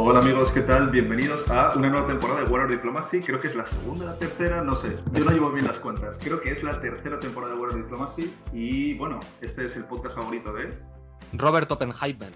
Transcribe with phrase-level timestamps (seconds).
[0.00, 0.90] Hola amigos, ¿qué tal?
[0.90, 3.20] Bienvenidos a una nueva temporada de Warrior Diplomacy.
[3.20, 4.96] Creo que es la segunda, la tercera, no sé.
[5.12, 6.16] Yo no llevo bien las cuentas.
[6.22, 8.32] Creo que es la tercera temporada de Warrior Diplomacy.
[8.52, 10.72] Y bueno, este es el podcast favorito de
[11.32, 12.32] Robert Oppenheimer.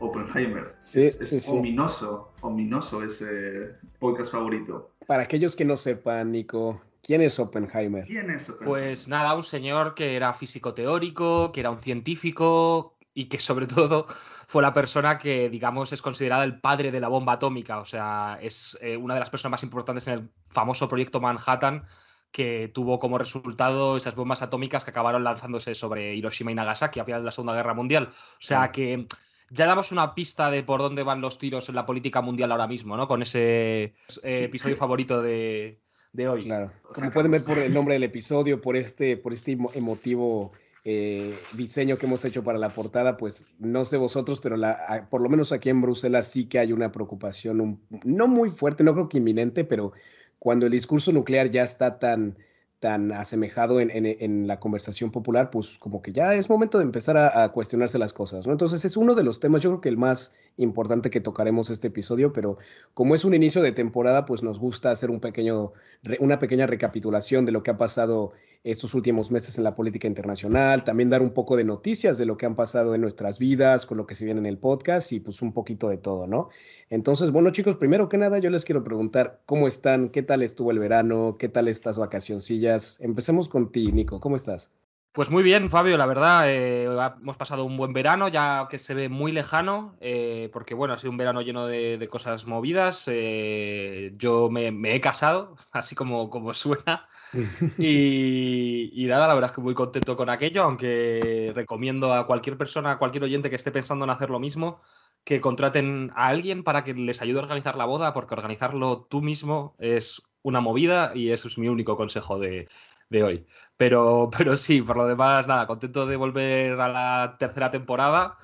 [0.00, 0.74] Oppenheimer.
[0.80, 1.52] Sí, Es sí, sí.
[1.56, 4.90] Ominoso, ominoso ese podcast favorito.
[5.06, 8.06] Para aquellos que no sepan, Nico, ¿quién es Oppenheimer?
[8.06, 8.66] ¿Quién es Oppenheimer?
[8.68, 13.68] Pues nada, un señor que era físico teórico, que era un científico y que sobre
[13.68, 14.08] todo
[14.46, 17.78] fue la persona que, digamos, es considerada el padre de la bomba atómica.
[17.78, 21.84] O sea, es eh, una de las personas más importantes en el famoso proyecto Manhattan
[22.30, 27.04] que tuvo como resultado esas bombas atómicas que acabaron lanzándose sobre Hiroshima y Nagasaki a
[27.04, 28.08] finales de la Segunda Guerra Mundial.
[28.10, 29.06] O sea que
[29.50, 32.66] ya damos una pista de por dónde van los tiros en la política mundial ahora
[32.66, 33.06] mismo, ¿no?
[33.06, 35.78] Con ese eh, episodio favorito de,
[36.12, 36.44] de hoy.
[36.44, 36.72] Claro.
[36.92, 40.50] Como pueden ver por el nombre del episodio, por este, por este emo- emotivo
[40.84, 45.22] eh, diseño que hemos hecho para la portada, pues no sé vosotros, pero la, por
[45.22, 49.08] lo menos aquí en Bruselas sí que hay una preocupación, no muy fuerte, no creo
[49.08, 49.92] que inminente, pero
[50.38, 52.36] cuando el discurso nuclear ya está tan,
[52.80, 57.44] tan asemejado en la conversación popular, pues como que ya es momento de empezar a,
[57.44, 58.52] a cuestionarse las cosas, ¿no?
[58.52, 61.88] Entonces es uno de los temas, yo creo que el más importante que tocaremos este
[61.88, 62.58] episodio, pero
[62.94, 65.72] como es un inicio de temporada, pues nos gusta hacer un pequeño,
[66.20, 68.32] una pequeña recapitulación de lo que ha pasado
[68.64, 72.38] estos últimos meses en la política internacional, también dar un poco de noticias de lo
[72.38, 75.20] que han pasado en nuestras vidas, con lo que se viene en el podcast y
[75.20, 76.48] pues un poquito de todo, ¿no?
[76.88, 80.70] Entonces, bueno chicos, primero que nada yo les quiero preguntar cómo están, qué tal estuvo
[80.70, 82.96] el verano, qué tal estas vacacioncillas.
[83.00, 84.70] Empecemos con ti, Nico, ¿cómo estás?
[85.14, 86.86] Pues muy bien, Fabio, la verdad, eh,
[87.20, 90.98] hemos pasado un buen verano, ya que se ve muy lejano, eh, porque bueno, ha
[90.98, 93.04] sido un verano lleno de, de cosas movidas.
[93.06, 97.08] eh, yo me, me he casado, así como, como suena,
[97.78, 102.58] y, y nada, la verdad es que muy contento con aquello, aunque recomiendo a cualquier
[102.58, 104.80] persona, a cualquier oyente que esté pensando en hacer lo mismo,
[105.24, 109.22] que contraten a alguien para que les ayude a organizar la boda, porque organizarlo tú
[109.22, 112.68] mismo es una movida y eso es mi único consejo de,
[113.14, 113.46] de hoy.
[113.76, 118.36] Pero, pero sí, por lo demás, nada, contento de volver a la tercera temporada,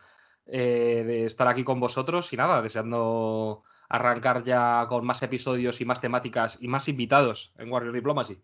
[0.46, 5.84] eh, de estar aquí con vosotros y nada, deseando arrancar ya con más episodios y
[5.84, 8.40] más temáticas y más invitados en Warrior Diplomacy.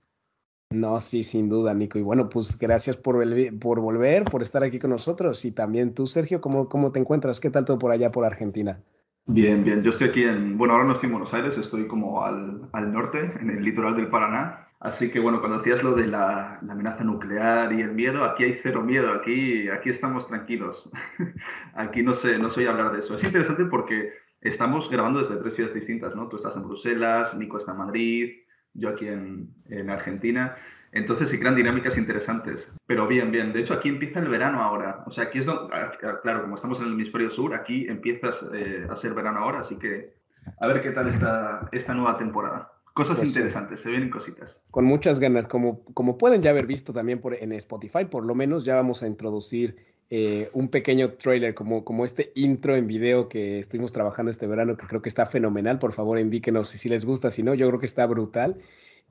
[0.71, 1.99] No, sí, sin duda, Nico.
[1.99, 3.25] Y bueno, pues gracias por,
[3.61, 5.45] por volver, por estar aquí con nosotros.
[5.45, 7.39] Y también tú, Sergio, ¿cómo, cómo te encuentras?
[7.39, 8.83] ¿Qué tal todo por allá, por Argentina?
[9.27, 9.83] Bien, bien.
[9.83, 10.59] Yo estoy aquí en.
[10.59, 13.97] Bueno, ahora no estoy en Buenos Aires, estoy como al, al norte, en el litoral
[13.97, 14.66] del Paraná.
[14.87, 18.45] Así que, bueno, cuando decías lo de la, la amenaza nuclear y el miedo, aquí
[18.45, 20.89] hay cero miedo, aquí, aquí estamos tranquilos.
[21.75, 23.17] aquí no sé, no soy hablar de eso.
[23.17, 26.29] Es interesante porque estamos grabando desde tres ciudades distintas, ¿no?
[26.29, 28.33] Tú estás en Bruselas, Nico está en Madrid,
[28.75, 30.55] yo aquí en, en Argentina.
[30.93, 32.71] Entonces se crean dinámicas interesantes.
[32.87, 33.53] Pero bien, bien.
[33.53, 35.03] De hecho, aquí empieza el verano ahora.
[35.05, 35.75] O sea, aquí es donde,
[36.23, 39.63] claro, como estamos en el hemisferio sur, aquí empiezas eh, a ser verano ahora.
[39.63, 40.15] Así que
[40.61, 42.71] a ver qué tal esta, esta nueva temporada.
[42.97, 43.41] Cosas Pues sí.
[43.41, 44.57] interesantes, se vienen cositas.
[44.71, 48.35] Con muchas ganas, como, como pueden ya haber visto también por, en Spotify, por lo
[48.35, 49.77] menos ya vamos a introducir
[50.09, 54.79] eh, un pequeño trailer, como, como este intro en video que estuvimos trabajando este verano,
[54.79, 55.79] que creo que está fenomenal.
[55.79, 58.57] Por favor, indíquenos si, si les gusta, si no, yo creo que está brutal.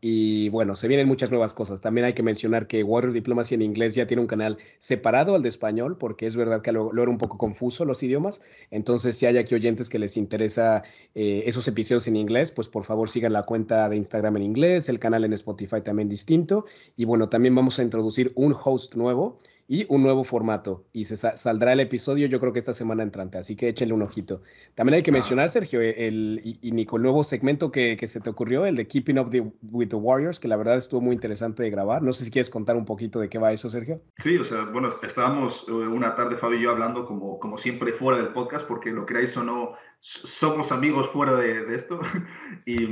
[0.08, 1.82] Y bueno, se vienen muchas nuevas cosas.
[1.82, 5.42] También hay que mencionar que Warrior Diplomacy en inglés ya tiene un canal separado al
[5.42, 8.40] de español, porque es verdad que lo, lo era un poco confuso los idiomas.
[8.70, 10.84] Entonces, si hay aquí oyentes que les interesa
[11.16, 14.90] eh, esos episodios en inglés, pues por favor sigan la cuenta de Instagram en inglés,
[14.90, 16.66] el canal en Spotify también distinto.
[16.96, 20.86] Y bueno, también vamos a introducir un host nuevo y un nuevo formato.
[20.94, 23.94] Y se sa- saldrá el episodio, yo creo que esta semana entrante, así que échenle
[23.96, 24.42] un ojito.
[24.76, 28.20] También hay que mencionar, Sergio, el, y, y Nico, el nuevo segmento que, que se
[28.22, 31.16] te ocurrió, el de Keeping Up the- with the Warriors, que la verdad estuvo muy
[31.16, 32.02] interesante de grabar.
[32.04, 34.02] No sé si quieres contar un poquito de qué va eso, Sergio.
[34.18, 37.94] Sí, o sea, bueno, estábamos eh, una tarde Fabio y yo hablando como, como siempre
[37.94, 39.72] fuera del podcast, porque lo creáis o no,
[40.06, 42.00] somos amigos fuera de, de esto.
[42.66, 42.84] y,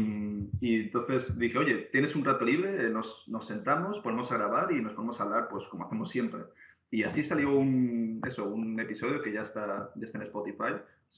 [0.62, 2.90] y entonces dije, oye, ¿tienes un rato libre?
[2.90, 6.42] Nos, nos sentamos, ponemos a grabar y nos ponemos a hablar, pues como hacemos siempre.
[6.90, 10.74] Y así salió un, eso, un episodio que ya está, ya está en Spotify.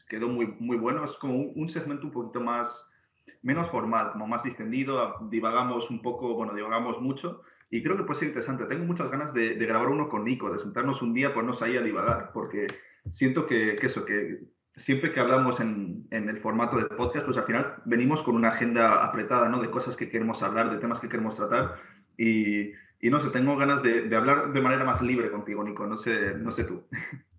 [0.09, 1.05] Quedó muy, muy bueno.
[1.05, 2.69] Es como un, un segmento un poquito más,
[3.41, 5.15] menos formal, como más distendido.
[5.29, 7.41] Divagamos un poco, bueno, divagamos mucho.
[7.71, 8.65] Y creo que puede ser interesante.
[8.65, 11.77] Tengo muchas ganas de, de grabar uno con Nico, de sentarnos un día, ponernos ahí
[11.77, 12.67] a divagar, porque
[13.11, 17.37] siento que, que eso, que siempre que hablamos en, en, el formato de podcast, pues
[17.37, 19.61] al final venimos con una agenda apretada, ¿no?
[19.61, 21.75] De cosas que queremos hablar, de temas que queremos tratar.
[22.17, 25.85] Y, no sé, tengo ganas de, hablar de manera más libre contigo, Nico.
[25.85, 26.83] No sé, no sé tú.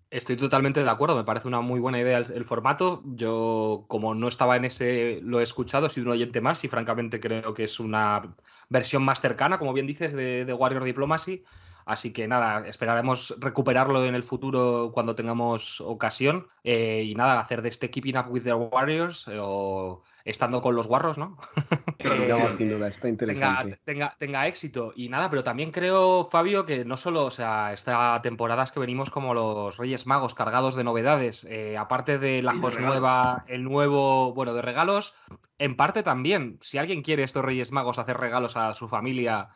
[0.09, 3.03] Estoy totalmente de acuerdo, me parece una muy buena idea el, formato.
[3.05, 7.19] Yo, como no estaba en ese, lo he escuchado, sido un oyente más y francamente
[7.19, 8.35] creo que es una
[8.69, 11.43] versión más cercana, como bien dices, de, de Warrior Diplomacy.
[11.87, 16.47] Así que nada, esperaremos recuperarlo en el futuro cuando tengamos ocasión.
[16.65, 20.75] Eh, y nada, hacer de este Keeping Up with the Warriors eh, o estando con
[20.75, 21.37] los guarros, ¿no?
[22.03, 23.79] no, sin duda, está interesante.
[23.85, 24.91] Tenga, tenga, éxito.
[24.97, 28.81] Y nada, pero también creo, Fabio, que no solo, o sea, esta temporada es que
[28.81, 31.45] venimos como los Reyes Magos cargados de novedades.
[31.45, 35.13] Eh, aparte de la Jos nueva, el nuevo, bueno, de regalos,
[35.57, 39.51] en parte también, si alguien quiere estos Reyes Magos hacer regalos a su familia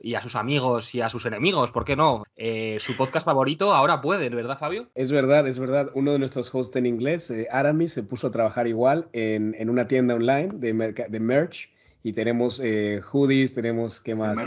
[0.00, 2.24] y a sus amigos y a sus enemigos, ¿por qué no?
[2.36, 4.88] Eh, su podcast favorito ahora puede, ¿verdad, Fabio?
[4.94, 5.90] Es verdad, es verdad.
[5.94, 9.68] Uno de nuestros hosts en inglés, eh, Aramis, se puso a trabajar igual en, en
[9.70, 10.72] una tienda online de,
[11.08, 11.70] de merch
[12.02, 14.38] y tenemos eh, hoodies, tenemos, ¿qué más?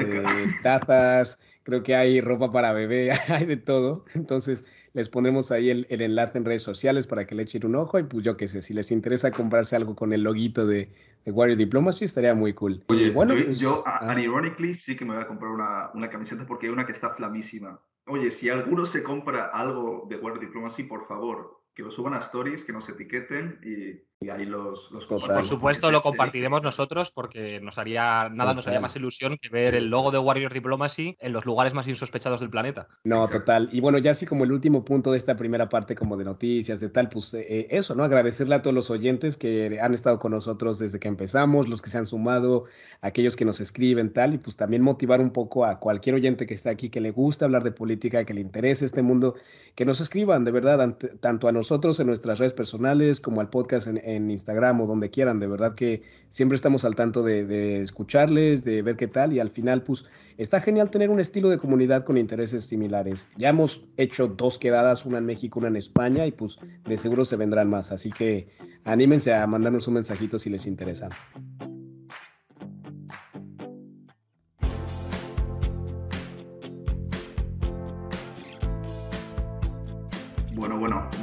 [0.63, 4.05] tazas, creo que hay ropa para bebé, hay de todo.
[4.15, 7.99] Entonces, les pondremos ahí el, enlace en redes sociales para que le echen un ojo
[7.99, 10.89] y pues yo qué sé, si les interesa comprarse algo con el loguito de,
[11.25, 12.83] de Warrior Diplomacy estaría muy cool.
[12.87, 14.13] Oye, bueno, yo, pues, yo ah.
[14.13, 17.09] unironically sí que me voy a comprar una, una, camiseta porque hay una que está
[17.09, 17.79] flamísima.
[18.05, 22.19] Oye, si alguno se compra algo de Warrior Diplomacy, por favor, que lo suban a
[22.19, 24.79] stories, que nos etiqueten y y ahí los,
[25.09, 29.75] Por supuesto, lo compartiremos nosotros porque nos haría nada nos haría más ilusión que ver
[29.75, 32.87] el logo de Warrior Diplomacy en los lugares más insospechados del planeta.
[33.03, 33.69] No, total.
[33.71, 36.79] Y bueno, ya así como el último punto de esta primera parte, como de noticias,
[36.79, 38.03] de tal, pues eh, eh, eso, ¿no?
[38.03, 41.89] Agradecerle a todos los oyentes que han estado con nosotros desde que empezamos, los que
[41.89, 42.65] se han sumado,
[43.01, 46.53] aquellos que nos escriben, tal, y pues también motivar un poco a cualquier oyente que
[46.53, 49.35] esté aquí, que le guste hablar de política, que le interese este mundo,
[49.75, 53.87] que nos escriban, de verdad, tanto a nosotros en nuestras redes personales como al podcast
[53.87, 55.39] en en Instagram o donde quieran.
[55.39, 59.51] De verdad que siempre estamos al tanto de, escucharles, de ver qué tal y al
[59.51, 60.05] final, pues
[60.37, 63.27] está genial tener un estilo de comunidad con intereses similares.
[63.37, 67.25] Ya hemos hecho dos quedadas, una en México, una en España y pues de seguro
[67.25, 67.91] se vendrán más.
[67.91, 68.47] Así que
[68.83, 71.09] anímense a mandarnos un mensajito si les interesa.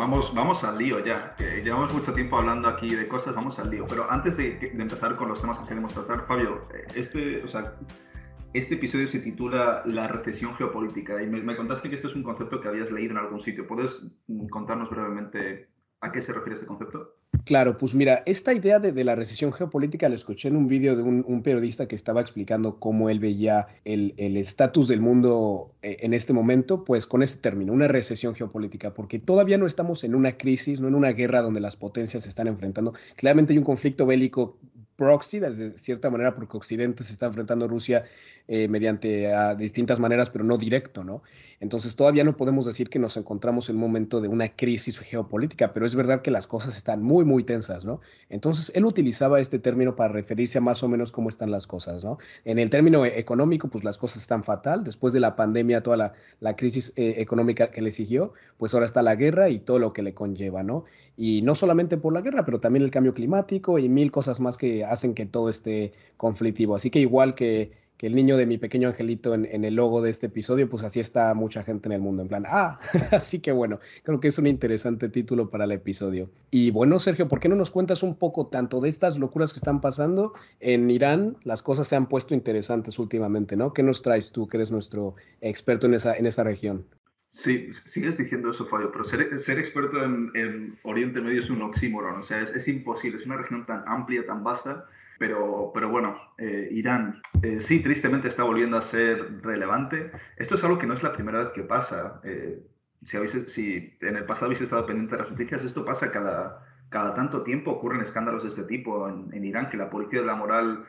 [0.00, 1.36] Vamos, vamos al lío ya.
[1.62, 3.84] llevamos mucho tiempo hablando aquí de cosas, vamos al lío.
[3.88, 7.74] Pero antes de, empezar con los temas que queremos tratar, Fabio, este, o sea,
[8.54, 12.24] este episodio se titula La recesión geopolítica y me, me, contaste que este es un
[12.24, 13.68] concepto que habías leído en algún sitio.
[13.68, 13.92] ¿Puedes
[14.50, 15.68] contarnos brevemente
[16.00, 17.19] a qué se refiere este concepto?
[17.44, 21.02] Claro, pues mira, esta idea de, la recesión geopolítica la escuché en un vídeo de
[21.02, 26.32] un, periodista que estaba explicando cómo él veía el estatus del mundo eh, en este
[26.32, 30.80] momento, pues con este término, una recesión geopolítica, porque todavía no estamos en una crisis,
[30.80, 32.92] no en una guerra donde las potencias se están enfrentando.
[33.16, 34.58] Claramente hay un conflicto bélico
[35.00, 38.02] proxy, de cierta manera, porque Occidente se está enfrentando a Rusia
[38.48, 41.22] eh, mediante a distintas maneras, pero no directo, ¿no?
[41.60, 45.72] Entonces todavía no podemos decir que nos encontramos en un momento de una crisis geopolítica,
[45.72, 48.00] pero es verdad que las cosas están muy, muy tensas, ¿no?
[48.28, 52.02] Entonces él utilizaba este término para referirse a más o menos cómo están las cosas,
[52.02, 52.18] ¿no?
[52.44, 54.84] En el término e-, económico, pues las cosas están fatal.
[54.84, 58.86] Después de la pandemia, toda la, la crisis eh, económica que le siguió, pues ahora
[58.86, 60.84] está la guerra y todo lo que le conlleva, ¿no?
[61.16, 64.56] Y no solamente por la guerra, pero también el cambio climático y mil cosas más
[64.56, 66.74] que hacen que todo esté conflictivo.
[66.74, 70.08] Así que igual que que el niño de mi pequeño angelito en, el logo de
[70.08, 73.52] este episodio, pues así está mucha gente en el mundo, en plan, ah, así que
[73.52, 76.30] bueno, creo que es un interesante título para el episodio.
[76.50, 79.58] Y bueno, Sergio, ¿por qué no nos cuentas un poco tanto de estas locuras que
[79.58, 81.36] están pasando en Irán?
[81.44, 83.74] Las cosas se han puesto interesantes últimamente, ¿no?
[83.74, 86.86] ¿Qué nos traes tú, que eres nuestro experto en esa, en esa región?
[87.30, 92.22] Sí, sigues diciendo eso, Fabio, pero ser, experto en, Oriente Medio es un oxímoron, o
[92.24, 97.22] sea, es, imposible, es una región tan amplia, tan vasta, pero, pero bueno, eh, Irán
[97.42, 100.10] eh, sí, tristemente está volviendo a ser relevante.
[100.38, 102.20] Esto es algo que no es la primera vez que pasa.
[102.24, 102.58] Eh,
[103.04, 106.66] si, habéis, si en el pasado habéis estado pendiente de las noticias, esto pasa cada,
[106.88, 107.70] cada tanto tiempo.
[107.70, 110.86] Ocurren escándalos de este tipo en, Irán, que la policía de la moral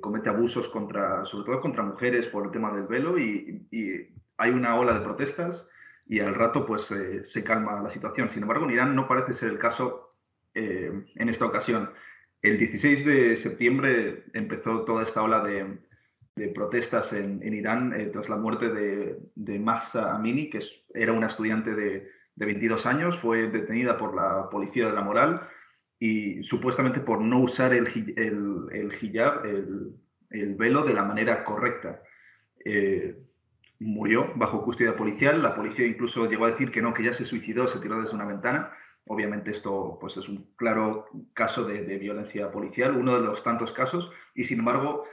[0.00, 4.76] comete abusos contra, sobre todo contra mujeres por el tema del velo y hay una
[4.76, 5.68] ola de protestas
[6.06, 6.82] y al rato pues
[7.24, 8.30] se calma la situación.
[8.30, 10.14] Sin embargo, en Irán no parece ser el caso
[10.54, 11.90] en esta ocasión.
[12.42, 15.78] El 16 de septiembre empezó toda esta ola de,
[16.52, 20.60] protestas en, Irán eh, tras la muerte de, de Amini, que
[20.92, 25.48] era una estudiante de, 22 años, fue detenida por la policía de la moral
[26.00, 32.02] y supuestamente por no usar el, el, hijab, el, velo, de la manera correcta.
[32.64, 33.16] Eh,
[33.82, 37.24] murió bajo custodia policial, la policía incluso llegó a decir que no, que ya se
[37.24, 38.72] suicidó, se tiró desde una ventana.
[39.06, 44.10] Obviamente esto pues, es un claro caso de, violencia policial, uno de los tantos casos,
[44.34, 45.04] y sin embargo,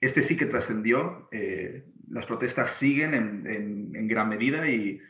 [0.00, 5.00] este sí que trascendió, eh, las protestas siguen en, gran medida y,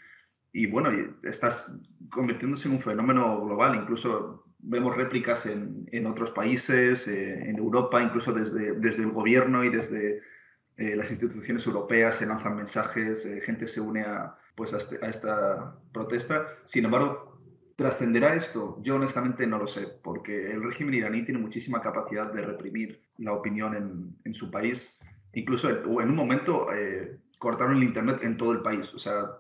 [0.67, 0.91] bueno,
[1.23, 1.73] estás
[2.11, 8.33] convirtiéndose en un fenómeno global, incluso vemos réplicas en, otros países, eh, en Europa, incluso
[8.33, 10.21] desde, desde el gobierno y desde
[10.81, 15.11] eh, las instituciones europeas se lanzan mensajes, eh, gente se une a, pues este, a,
[15.11, 16.49] esta protesta.
[16.65, 17.39] Sin embargo,
[17.77, 18.79] ¿trascenderá esto?
[18.83, 23.35] Yo honestamente no lo sé, porque el régimen iraní tiene muchísima capacidad de reprimir la
[23.35, 24.89] opinión en, en su país.
[25.35, 26.69] Incluso en, un momento
[27.39, 28.93] cortaron el Internet en todo el país.
[28.95, 29.31] O sea,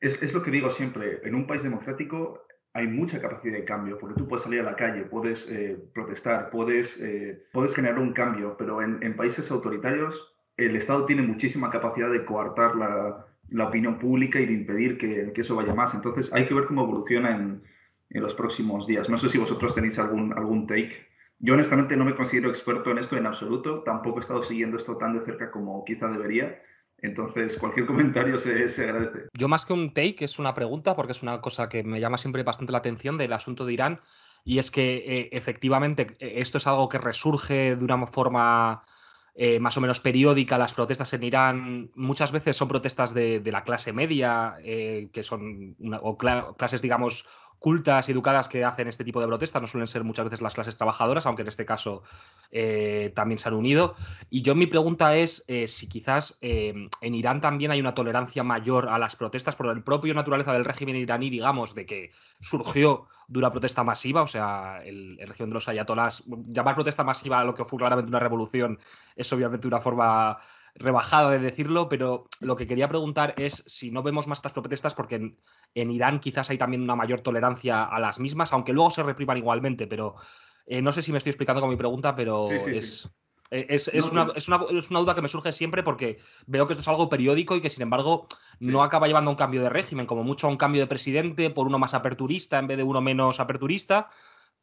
[0.00, 3.98] es, es, lo que digo siempre, en un país democrático hay mucha capacidad de cambio,
[3.98, 8.12] porque tú puedes salir a la calle, puedes eh, protestar, puedes, eh, puedes generar un
[8.12, 13.26] cambio, pero en, en, países autoritarios el Estado tiene muchísima capacidad de coartar la,
[13.66, 15.94] opinión pública y de impedir que, que, eso vaya más.
[15.94, 17.62] Entonces hay que ver cómo evoluciona en,
[18.10, 19.08] los próximos días.
[19.08, 21.06] No sé si vosotros tenéis algún, algún take.
[21.38, 24.96] Yo honestamente no me considero experto en esto en absoluto, tampoco he estado siguiendo esto
[24.96, 26.62] tan de cerca como quizá debería,
[26.98, 29.28] entonces, cualquier comentario se, agradece.
[29.32, 32.18] Yo más que un take es una pregunta, porque es una cosa que me llama
[32.18, 34.00] siempre bastante la atención del asunto de Irán,
[34.44, 38.82] y es que eh, efectivamente eh, esto es algo que resurge de una forma
[39.36, 40.58] eh, más o menos periódica.
[40.58, 46.16] Las protestas en Irán muchas veces son protestas de, la clase media, que son o
[46.16, 47.26] clases, digamos,
[47.58, 50.54] cultas y educadas que hacen este tipo de protestas, no suelen ser muchas veces las
[50.54, 52.02] clases trabajadoras, aunque en este caso
[52.50, 53.94] eh, también se han unido.
[54.30, 58.42] Y yo mi pregunta es eh, si quizás eh, en Irán también hay una tolerancia
[58.44, 62.10] mayor a las protestas por el propio naturaleza del régimen iraní, digamos, de que
[62.40, 67.02] surgió de una protesta masiva, o sea, el, el régimen de los ayatolás, llamar protesta
[67.02, 68.78] masiva a lo que fue claramente una revolución
[69.16, 70.38] es obviamente una forma
[70.78, 74.94] rebajado de decirlo, pero lo que quería preguntar es si no vemos más estas protestas,
[74.94, 75.34] porque
[75.74, 79.38] en, Irán quizás hay también una mayor tolerancia a las mismas, aunque luego se repriman
[79.38, 80.16] igualmente, pero
[80.66, 83.10] eh, no sé si me estoy explicando con mi pregunta, pero es...
[83.48, 86.18] Es, una, es, una, es, una, duda que me surge siempre porque
[86.48, 88.26] veo que esto es algo periódico y que sin embargo
[88.58, 91.50] no acaba llevando a un cambio de régimen, como mucho a un cambio de presidente
[91.50, 94.08] por uno más aperturista en vez de uno menos aperturista,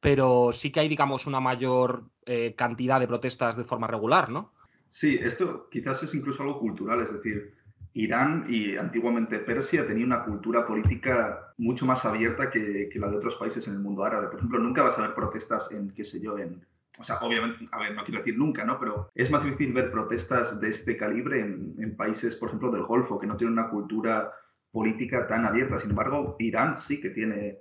[0.02, 4.52] pero sí que hay, digamos, una mayor eh, cantidad de protestas de forma regular, ¿no?
[4.94, 7.56] Sí, esto quizás es incluso algo cultural, es decir,
[7.96, 13.36] Irán y antiguamente Persia tenía una cultura política mucho más abierta que, la de otros
[13.38, 14.28] países en el mundo árabe.
[14.28, 16.64] Por ejemplo, nunca vas a ver protestas en, qué sé yo, en...
[17.00, 18.80] O sea, obviamente, a ver, no quiero decir nunca, ¿no?
[18.80, 22.84] Pero es más difícil ver protestas de este calibre en, en países, por ejemplo, del
[22.84, 24.32] Golfo, que no tienen una cultura
[24.72, 25.80] política tan abierta.
[25.80, 27.58] Sin embargo, Irán sí que tiene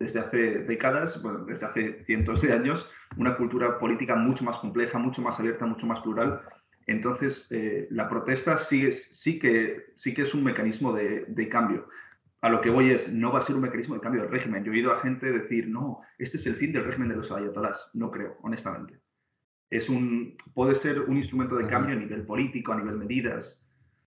[0.00, 2.84] desde hace décadas, bueno, desde hace cientos de años,
[3.16, 6.42] una cultura política mucho más compleja, mucho más abierta, mucho más plural
[6.86, 11.88] entonces, eh, la protesta sí, es, sí, que, sí que es un mecanismo de, cambio.
[12.40, 14.64] A lo que voy es, no va a ser un mecanismo de cambio del régimen.
[14.64, 17.30] Yo he oído a gente decir, no, este es el fin del régimen de los
[17.30, 17.88] ayatolás.
[17.92, 19.00] No creo, honestamente.
[19.70, 23.60] Es un, puede ser un instrumento de cambio a nivel político, a nivel medidas,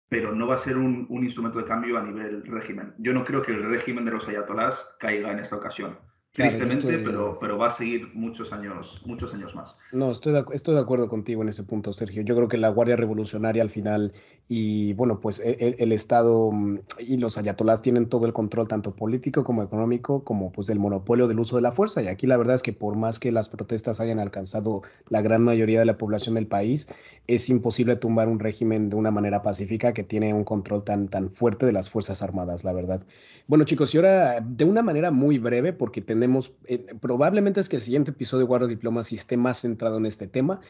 [0.09, 2.95] pero no va a ser un, un instrumento de cambio a nivel régimen.
[2.99, 5.99] Yo no creo que el régimen de los ayatolás caiga en esta ocasión
[6.33, 9.75] tristemente, pero, pero va a seguir muchos años, muchos años más.
[9.93, 12.23] No, estoy de, estoy de acuerdo contigo en ese punto, Sergio.
[12.23, 14.13] Yo creo que la Guardia Revolucionaria al final
[14.49, 18.69] y, bueno, pues e, e, el, Estado mm, y los ayatolás tienen todo el control,
[18.69, 22.03] tanto político como económico, como pues del monopolio del uso de la fuerza.
[22.03, 25.43] Y aquí la verdad es que por más que las protestas hayan alcanzado la gran
[25.43, 26.89] mayoría de la población del país,
[27.29, 31.31] es imposible tumbar un régimen de una manera pacífica que tiene un control tan, tan
[31.31, 33.07] fuerte de las Fuerzas Armadas, la verdad.
[33.47, 37.77] Bueno, chicos, y ahora de una manera muy breve, porque tenemos, eh, probablemente es que
[37.77, 40.61] el siguiente episodio de Guardia Diplomacy esté más centrado en este tema,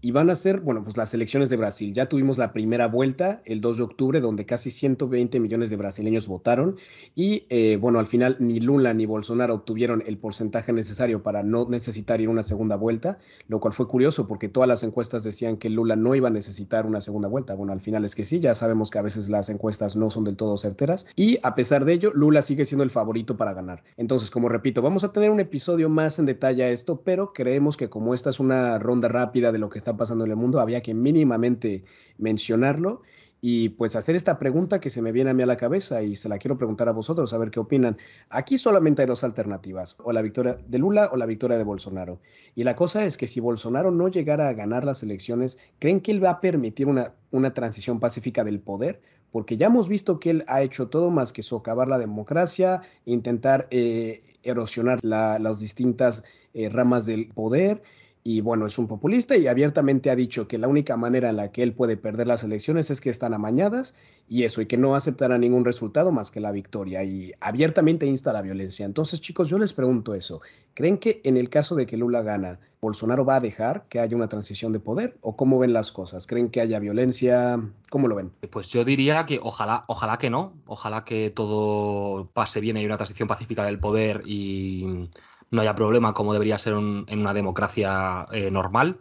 [0.00, 1.92] y van a ser, bueno, pues las elecciones de Brasil.
[1.92, 6.28] Ya tuvimos la primera vuelta el 2 de octubre, donde casi 120 millones de brasileños
[6.28, 6.76] votaron
[7.14, 11.66] y, eh, bueno, al final ni Lula ni Bolsonaro obtuvieron el porcentaje necesario para no
[11.68, 15.70] necesitar ir una segunda vuelta, lo cual fue curioso porque todas las encuestas decían que
[15.70, 17.54] Lula no iba a necesitar una segunda vuelta.
[17.54, 20.24] Bueno, al final es que sí, ya sabemos que a veces las encuestas no son
[20.24, 23.82] del todo certeras y a pesar de ello, Lula sigue siendo el favorito para ganar.
[23.96, 27.76] Entonces, como repito, vamos a tener un episodio más en detalle a esto, pero creemos
[27.76, 30.60] que como esta es una ronda rápida de lo que está pasando en el mundo,
[30.60, 31.84] había que mínimamente
[32.18, 33.02] mencionarlo
[33.40, 36.16] y pues hacer esta pregunta que se me viene a mí a la cabeza y
[36.16, 37.96] se la quiero preguntar a vosotros, a ver qué opinan.
[38.30, 42.20] Aquí solamente hay dos alternativas, o la victoria de Lula o la victoria de Bolsonaro.
[42.56, 46.10] Y la cosa es que si Bolsonaro no llegara a ganar las elecciones, ¿creen que
[46.10, 49.00] él va a permitir una, una transición pacífica del poder?
[49.30, 53.68] Porque ya hemos visto que él ha hecho todo más que socavar la democracia, intentar
[53.70, 57.82] eh, erosionar las distintas eh, ramas del poder
[58.30, 61.50] y bueno, es un populista y abiertamente ha dicho que la única manera en la
[61.50, 63.94] que él puede perder las elecciones es que están amañadas
[64.28, 68.34] y eso, y que no aceptará ningún resultado más que la victoria y abiertamente insta
[68.34, 68.84] la violencia.
[68.84, 70.42] Entonces, chicos, yo les pregunto eso.
[70.74, 74.14] ¿Creen que en el caso de que Lula gana, Bolsonaro va a dejar que haya
[74.14, 76.26] una transición de poder o cómo ven las cosas?
[76.26, 77.58] ¿Creen que haya violencia?
[77.88, 78.30] ¿Cómo lo ven?
[78.50, 82.98] Pues yo diría que ojalá, ojalá que no, ojalá que todo pase bien y una
[82.98, 85.08] transición pacífica del poder y
[85.50, 89.00] no haya problema como debería ser en una democracia eh, normal.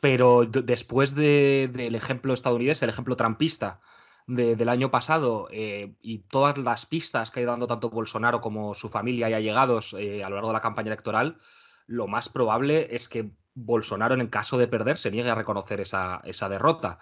[0.00, 3.80] Pero después del ejemplo estadounidense, el ejemplo trampista
[4.26, 8.74] del año pasado eh, y todas las pistas que ha ido dando tanto Bolsonaro como
[8.74, 11.38] su familia y allegados eh, a lo largo de la campaña electoral,
[11.86, 16.20] lo más probable es que Bolsonaro, en caso de perder, se niegue a reconocer esa,
[16.22, 17.00] esa derrota,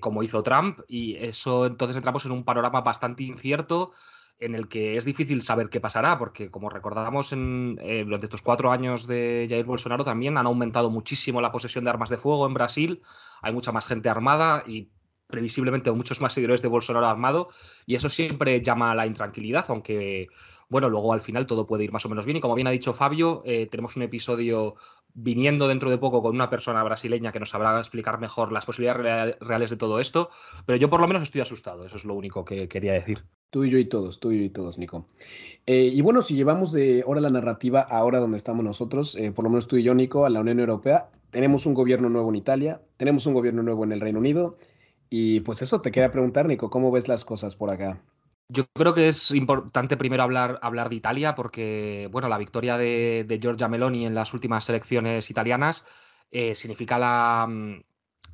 [0.00, 3.90] como hizo Trump, y eso entonces entramos en un panorama bastante incierto
[4.38, 8.72] en el que es difícil saber qué pasará, porque como recordábamos en, durante estos cuatro
[8.72, 12.54] años de Jair Bolsonaro también han aumentado muchísimo la posesión de armas de fuego en
[12.54, 13.00] Brasil,
[13.42, 14.90] hay mucha más gente armada y
[15.26, 17.48] previsiblemente muchos más seguidores de Bolsonaro armado
[17.86, 20.28] y eso siempre llama a la intranquilidad, aunque
[20.74, 22.72] bueno, luego al final todo puede ir más o menos bien y como bien ha
[22.72, 24.74] dicho Fabio, eh, tenemos un episodio
[25.14, 29.36] viniendo dentro de poco con una persona brasileña que nos sabrá explicar mejor las posibilidades
[29.38, 30.30] reales de todo esto,
[30.66, 33.22] pero yo por lo menos estoy asustado, eso es lo único que quería decir.
[33.50, 35.06] Tú y yo y todos, tú y yo y todos, Nico.
[35.64, 39.44] Eh, y bueno, si llevamos de ahora la narrativa ahora donde estamos nosotros, eh, por
[39.44, 42.34] lo menos tú y yo, Nico, a la Unión Europea, tenemos un gobierno nuevo en
[42.34, 44.56] Italia, tenemos un gobierno nuevo en el Reino Unido,
[45.08, 48.02] y pues eso, te quería preguntar, Nico, ¿cómo ves las cosas por acá?
[48.48, 53.24] Yo creo que es importante primero hablar, hablar de Italia porque, bueno, la victoria de,
[53.26, 55.84] de Giorgia Meloni en las últimas elecciones italianas
[56.30, 57.80] eh, significa la, mm,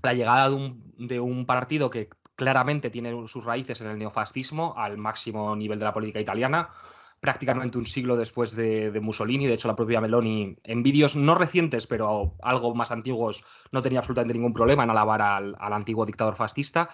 [0.02, 4.74] la llegada de un, de un, partido que claramente tiene sus raíces en el neofascismo
[4.76, 6.70] al máximo nivel de la política italiana,
[7.20, 9.46] prácticamente un siglo después de, Mussolini.
[9.46, 13.98] De hecho, la propia Meloni, en vídeos no recientes, pero algo más antiguos, no tenía
[13.98, 16.88] absolutamente ningún problema en alabar al, antiguo dictador fascista.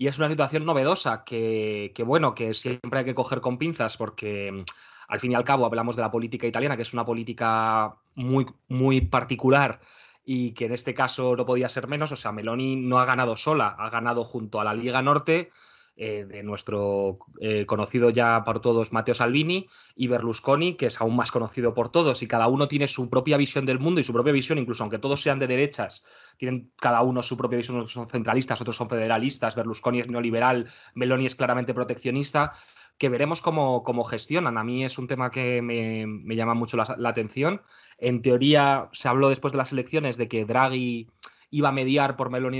[0.00, 4.52] Y es una situación novedosa que, bueno, que siempre hay que coger con pinzas porque
[4.52, 4.62] mm,
[5.08, 8.46] al fin y al cabo hablamos de la política italiana, que es una política muy,
[8.68, 9.80] muy particular
[10.24, 12.12] y que en este caso no podía ser menos.
[12.12, 15.50] O sea, Meloni no ha ganado sola, ha ganado junto a la Liga Norte
[16.00, 21.16] eh, de nuestro eh, conocido ya por todos Matteo Salvini y Berlusconi, que es aún
[21.16, 24.12] más conocido por todos, y cada uno tiene su propia visión del mundo y su
[24.12, 26.04] propia visión, incluso aunque todos sean de derechas,
[26.36, 30.68] tienen cada uno su propia visión, unos son centralistas, otros son federalistas, Berlusconi es neoliberal,
[30.94, 32.52] Meloni es claramente proteccionista,
[32.96, 34.56] que veremos cómo, cómo, gestionan.
[34.56, 37.62] A mí es un tema que me, me llama mucho la, la, atención.
[37.98, 41.08] En teoría, se habló después de las elecciones de que Draghi
[41.50, 42.58] iba a mediar por Meloni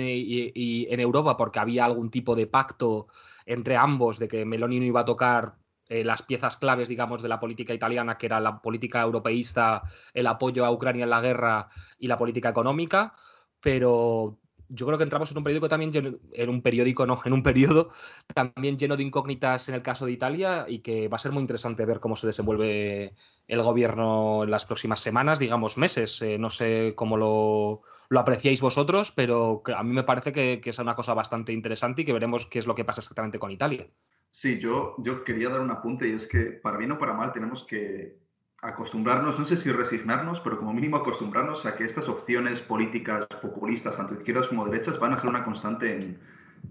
[0.54, 3.08] y, en Europa porque había algún tipo de pacto
[3.46, 5.56] entre ambos de que Meloni no iba a tocar
[5.88, 10.26] eh, las piezas claves, digamos, de la política italiana, que era la política europeísta, el
[10.26, 13.14] apoyo a Ucrania en la guerra y la política económica,
[13.60, 17.32] pero yo creo que entramos en un periódico también lleno, en un periódico, no, en
[17.32, 17.90] un periodo
[18.34, 21.40] también lleno de incógnitas en el caso de Italia y que va a ser muy
[21.40, 23.14] interesante ver cómo se desenvuelve
[23.46, 26.20] el gobierno en las próximas semanas, digamos meses.
[26.22, 30.70] Eh, no sé cómo lo, lo, apreciáis vosotros, pero a mí me parece que, que,
[30.70, 33.50] es una cosa bastante interesante y que veremos qué es lo que pasa exactamente con
[33.50, 33.86] Italia.
[34.30, 37.32] Sí, yo, yo quería dar un apunte y es que para bien o para mal
[37.32, 38.27] tenemos que
[38.60, 43.96] acostumbrarnos, no sé si resignarnos, pero como mínimo acostumbrarnos a que estas opciones políticas populistas,
[43.96, 46.18] tanto izquierdas como derechas, van a ser una constante en,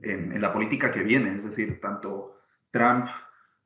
[0.02, 1.36] en, la política que viene.
[1.36, 3.08] Es decir, tanto Trump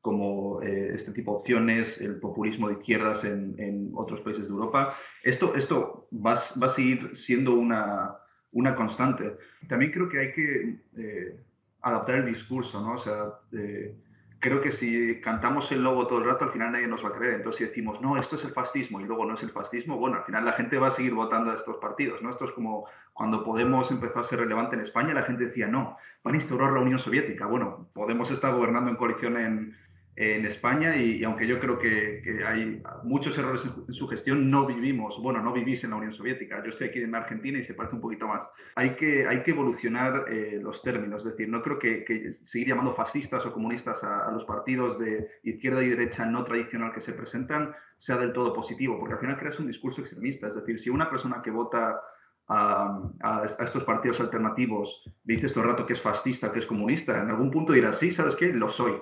[0.01, 4.53] como eh, este tipo de opciones, el populismo de izquierdas en, en otros países de
[4.53, 8.17] Europa, esto, esto va, va, a seguir siendo una,
[8.51, 9.37] una, constante.
[9.67, 11.39] También creo que hay que eh,
[11.81, 12.93] adaptar el discurso, ¿no?
[12.93, 13.95] O sea, eh,
[14.41, 17.13] creo que si cantamos el lobo todo el rato, al final nadie nos va a
[17.13, 17.35] creer.
[17.35, 20.17] Entonces, si decimos, no, esto es el fascismo y luego no es el fascismo, bueno,
[20.17, 22.31] al final la gente va a seguir votando a estos partidos, ¿no?
[22.31, 25.97] Esto es como cuando Podemos empezó a ser relevante en España, la gente decía, no,
[26.23, 27.45] van a instaurar la Unión Soviética.
[27.45, 29.77] Bueno, Podemos está gobernando en coalición en,
[30.15, 34.65] en España y, aunque yo creo que, que, hay muchos errores en su gestión, no
[34.65, 36.61] vivimos, bueno, no vivís en la Unión Soviética.
[36.63, 38.43] Yo estoy aquí en Argentina y se parece un poquito más.
[38.75, 42.69] Hay que, hay que evolucionar eh, los términos, es decir, no creo que, que seguir
[42.69, 47.01] llamando fascistas o comunistas a, a, los partidos de izquierda y derecha no tradicional que
[47.01, 50.47] se presentan sea del todo positivo, porque al final creas un discurso extremista.
[50.47, 52.01] Es decir, si una persona que vota
[52.49, 57.21] a, a, estos partidos alternativos dice todo el rato que es fascista, que es comunista,
[57.21, 58.47] en algún punto dirá, sí, ¿sabes qué?
[58.51, 58.93] Lo soy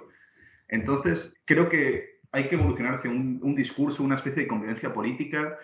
[0.69, 5.57] entonces, creo que hay que evolucionar hacia un, un discurso, una especie de convivencia política.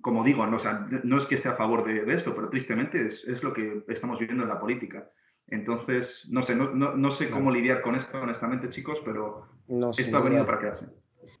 [0.00, 2.50] Como digo, no, o sea, no es que esté a favor de, de esto, pero
[2.50, 5.08] tristemente es, es, lo que estamos viviendo en la política.
[5.46, 9.92] Entonces, no sé, no, no, no sé cómo lidiar con esto, honestamente, chicos, pero no,
[9.92, 10.86] esto ha venido para quedarse.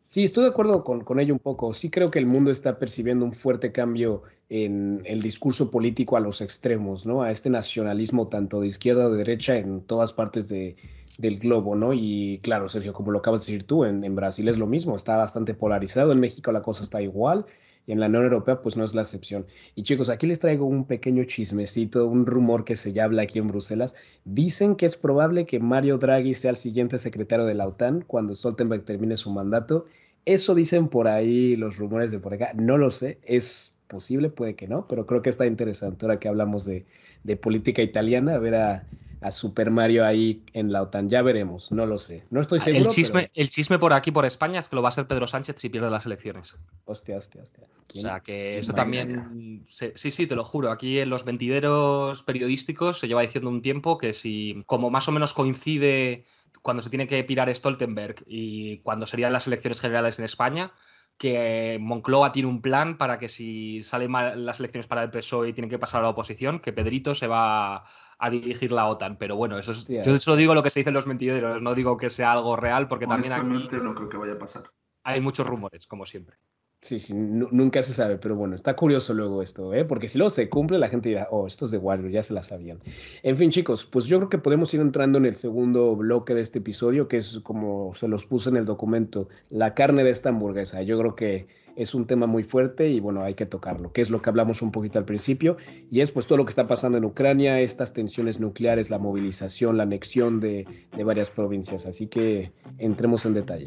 [0.06, 1.74] Sí, estoy de acuerdo con, con, ello un poco.
[1.74, 6.20] Sí creo que el mundo está percibiendo un fuerte cambio en el discurso político a
[6.20, 7.22] los extremos, ¿no?
[7.22, 10.76] A este nacionalismo tanto de izquierda o de derecha en todas partes de,
[11.18, 11.92] del globo, ¿no?
[11.92, 15.16] Y claro, Sergio, como lo acabas de decir tú, en, Brasil es lo mismo, está
[15.16, 17.44] bastante polarizado, en México la cosa está igual,
[17.86, 19.46] y en la Unión Europea pues no es la excepción.
[19.74, 23.38] Y chicos, aquí les traigo un pequeño chismecito, un rumor que se ya habla aquí
[23.38, 23.94] en Bruselas.
[24.24, 28.34] Dicen que es probable que Mario Draghi sea el siguiente secretario de la OTAN cuando
[28.36, 29.86] Stoltenberg termine su mandato.
[30.26, 34.54] Eso dicen por ahí los rumores de por acá, no lo sé, es posible, puede
[34.54, 36.84] que no, pero creo que está interesante ahora que hablamos de,
[37.24, 38.86] de política italiana, ver a,
[39.20, 41.08] a Super Mario ahí en la OTAN.
[41.08, 42.24] Ya veremos, no lo sé.
[42.30, 42.84] No estoy seguro.
[42.84, 45.26] El chisme, el chisme por aquí, por España, es que lo va a ser Pedro
[45.26, 46.56] Sánchez si pierde las elecciones.
[46.84, 47.64] Hostia, hostia, hostia.
[47.94, 49.66] O sea, que eso también.
[49.68, 50.70] sí, sí, te lo juro.
[50.70, 55.12] Aquí en los ventideros periodísticos se lleva diciendo un tiempo que si, como más o
[55.12, 56.24] menos coincide
[56.62, 60.72] cuando se tiene que pirar Stoltenberg y cuando serían las elecciones generales en España,
[61.18, 65.48] que Moncloa tiene un plan para que si salen mal las elecciones para el PSOE
[65.48, 67.84] y tienen que pasar a la oposición, que Pedrito se va
[68.18, 69.16] a dirigir la OTAN.
[69.16, 71.74] Pero bueno, eso es, yo solo digo lo que se dice en los mentideros, no
[71.74, 74.70] digo que sea algo real, porque también aquí no creo que vaya a pasar.
[75.02, 76.36] Hay muchos rumores, como siempre.
[76.80, 79.84] Sí, sí, nunca se sabe, pero bueno, está curioso luego esto, ¿eh?
[79.84, 82.42] porque si luego se cumple, la gente dirá, oh, estos de Warrior ya se la
[82.42, 82.78] sabían.
[83.24, 86.40] En fin, chicos, pues yo creo que podemos ir entrando en el segundo bloque de
[86.42, 90.28] este episodio, que es como se los puse en el documento, la carne de esta
[90.28, 90.80] hamburguesa.
[90.82, 94.08] Yo creo que es un tema muy fuerte y bueno, hay que tocarlo, que es
[94.08, 95.56] lo que hablamos un poquito al principio,
[95.90, 99.78] y es pues todo lo que está pasando en Ucrania, estas tensiones nucleares, la movilización,
[99.78, 100.64] la anexión de,
[100.96, 101.86] de varias provincias.
[101.86, 103.66] Así que entremos en detalle.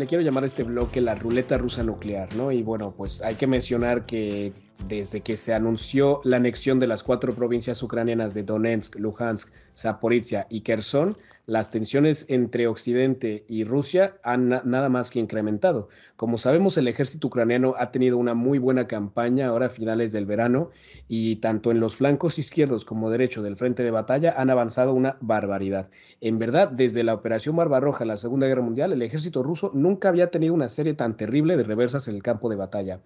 [0.00, 2.50] Le quiero llamar a este bloque la ruleta rusa nuclear, ¿no?
[2.50, 4.52] Y bueno, pues hay que mencionar que
[4.88, 10.46] desde que se anunció la anexión de las cuatro provincias ucranianas de Donetsk, Luhansk, Zaporizhia
[10.50, 11.16] y Kherson,
[11.46, 15.88] las tensiones entre Occidente y Rusia han nada más que incrementado.
[16.16, 20.26] Como sabemos, el ejército ucraniano ha tenido una muy buena campaña ahora a finales del
[20.26, 20.70] verano
[21.08, 25.16] y tanto en los flancos izquierdos como derecho del frente de batalla han avanzado una
[25.20, 25.90] barbaridad.
[26.20, 30.08] En verdad, desde la Operación Barbarroja en la Segunda Guerra Mundial, el ejército ruso nunca
[30.08, 33.00] había tenido una serie tan terrible de reversas en el campo de batalla.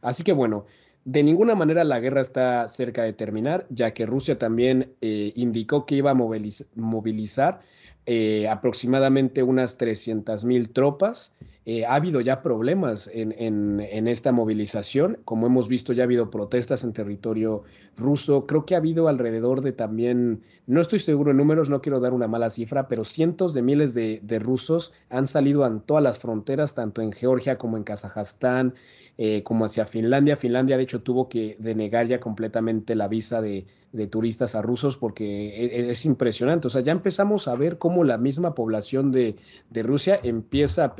[0.00, 0.64] Así que bueno,
[1.04, 5.86] de ninguna manera la guerra está cerca de terminar, ya que Rusia también eh, indicó
[5.86, 7.60] que iba a movilizar
[8.06, 11.34] eh, aproximadamente unas 300 mil tropas.
[11.66, 16.84] Eh, ha habido ya problemas en, esta movilización, como hemos visto ya ha habido protestas
[16.84, 17.64] en territorio
[17.98, 22.00] ruso, creo que ha habido alrededor de también, no estoy seguro en números, no quiero
[22.00, 26.02] dar una mala cifra, pero cientos de miles de, de rusos han salido a todas
[26.02, 28.74] las fronteras, tanto en Georgia como en Kazajstán,
[29.22, 30.34] eh, como hacia Finlandia.
[30.34, 33.66] Finlandia, de hecho, tuvo que denegar ya completamente la visa de,
[34.08, 36.68] turistas a rusos porque e, e, es, impresionante.
[36.68, 39.36] O sea, ya empezamos a ver cómo la misma población de,
[39.74, 40.96] Rusia empieza a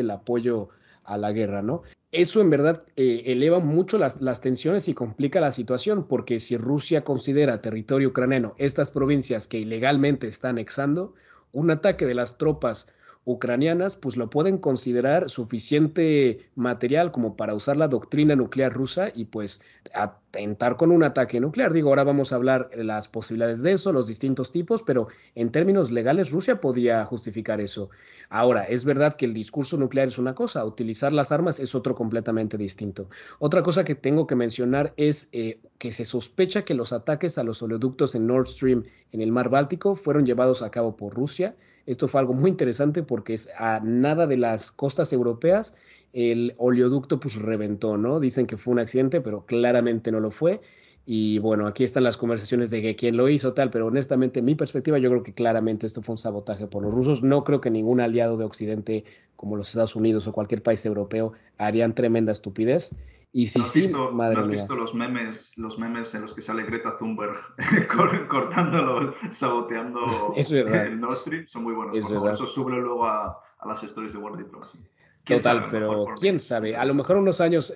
[0.00, 0.68] el apoyo
[1.04, 1.82] a la guerra, ¿no?
[2.12, 6.56] Eso en verdad eh, eleva mucho las, las, tensiones y complica la situación, porque si
[6.56, 11.14] Rusia considera territorio ucraniano estas provincias que ilegalmente está anexando,
[11.52, 12.88] un ataque de las tropas
[13.24, 19.26] ucranianas, pues lo pueden considerar suficiente material como para usar la doctrina nuclear rusa y
[19.26, 19.60] pues
[19.94, 21.72] atentar con un ataque nuclear.
[21.72, 25.06] Digo, ahora vamos a hablar las posibilidades de eso, los distintos tipos, pero
[25.36, 27.90] en términos legales Rusia podía justificar eso.
[28.28, 31.94] Ahora, es verdad que el discurso nuclear es una cosa, utilizar las armas es otro
[31.94, 33.08] completamente distinto.
[33.38, 37.44] Otra cosa que tengo que mencionar es eh, que se sospecha que los ataques a
[37.44, 41.54] los oleoductos en Nord Stream en el mar Báltico fueron llevados a cabo por Rusia
[41.86, 45.74] esto fue algo muy interesante porque es a nada de las costas europeas
[46.12, 48.20] el oleoducto pues reventó, ¿no?
[48.20, 50.60] Dicen que fue un accidente, pero claramente no lo fue.
[51.04, 54.44] Y bueno, aquí están las conversaciones de que quién lo hizo, tal, pero honestamente, en
[54.44, 57.22] mi perspectiva, yo creo que claramente esto fue un sabotaje por los rusos.
[57.22, 61.32] No creo que ningún aliado de Occidente, como los Estados Unidos o cualquier país europeo,
[61.58, 62.94] harían tremenda estupidez.
[63.34, 66.64] Y si sí, madre ¿no has visto los memes, los memes en los que sale
[66.64, 67.38] Greta Thunberg
[68.28, 71.46] cortándolos, saboteando el Nord Stream?
[71.46, 71.96] Son muy buenos.
[71.96, 74.78] eso sube luego a, a, las stories de World Diplomacy.
[75.24, 76.76] Total, pero quién sabe.
[76.76, 77.72] A lo mejor unos años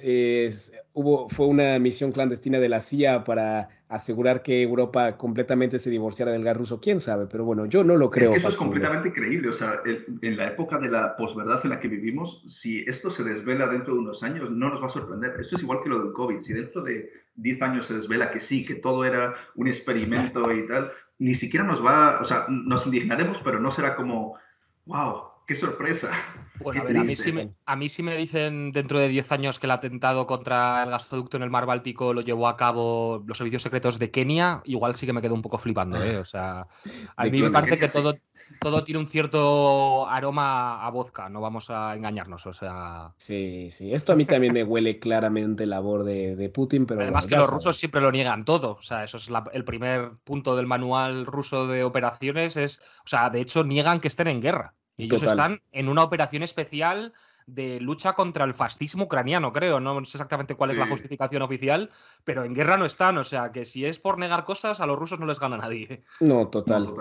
[0.95, 6.33] hubo, fue una misión clandestina de la CIA para asegurar que Europa completamente se divorciara
[6.33, 6.81] del gas ruso.
[6.81, 8.35] Quién sabe, pero bueno, yo no lo creo.
[8.35, 9.51] eso es completamente creíble.
[9.51, 13.23] O sea, en la época de la posverdad en la que vivimos, si esto se
[13.23, 15.37] desvela dentro de unos años, no nos va a sorprender.
[15.41, 16.41] Esto es igual que lo del COVID.
[16.41, 20.67] Si dentro de 10 años se desvela que sí, que todo era un experimento y
[20.67, 24.35] tal, ni siquiera nos va, o sea, nos indignaremos, pero no será como,
[24.87, 26.11] wow, qué sorpresa.
[26.59, 29.31] Bueno, a, ver, a, mí sí me, a mí sí me dicen dentro de 10
[29.31, 33.23] años que el atentado contra el gasoducto en el mar Báltico lo llevó a cabo
[33.27, 36.17] los servicios secretos de Kenia, igual sí que me quedo un poco flipando, ¿eh?
[36.17, 36.67] O sea,
[37.15, 38.15] a mí me parece que todo,
[38.59, 43.13] todo tiene un cierto aroma a vodka, no vamos a engañarnos, o sea...
[43.19, 47.03] Sí, sí, esto a mí también me huele claramente labor de, de Putin, pero...
[47.03, 50.57] Además que los rusos siempre lo niegan todo, o sea, eso es el primer punto
[50.57, 54.75] del manual ruso de operaciones, es, o sea, de hecho niegan que estén en guerra.
[54.97, 57.13] Ellos están en una operación especial
[57.47, 59.79] de lucha contra el fascismo ucraniano, creo.
[59.79, 61.91] No sé exactamente cuál es la justificación oficial,
[62.25, 63.19] pero en guerra no están.
[63.19, 66.03] O sea, que si es por negar cosas, a los rusos no les gana nadie.
[66.21, 66.93] No, total.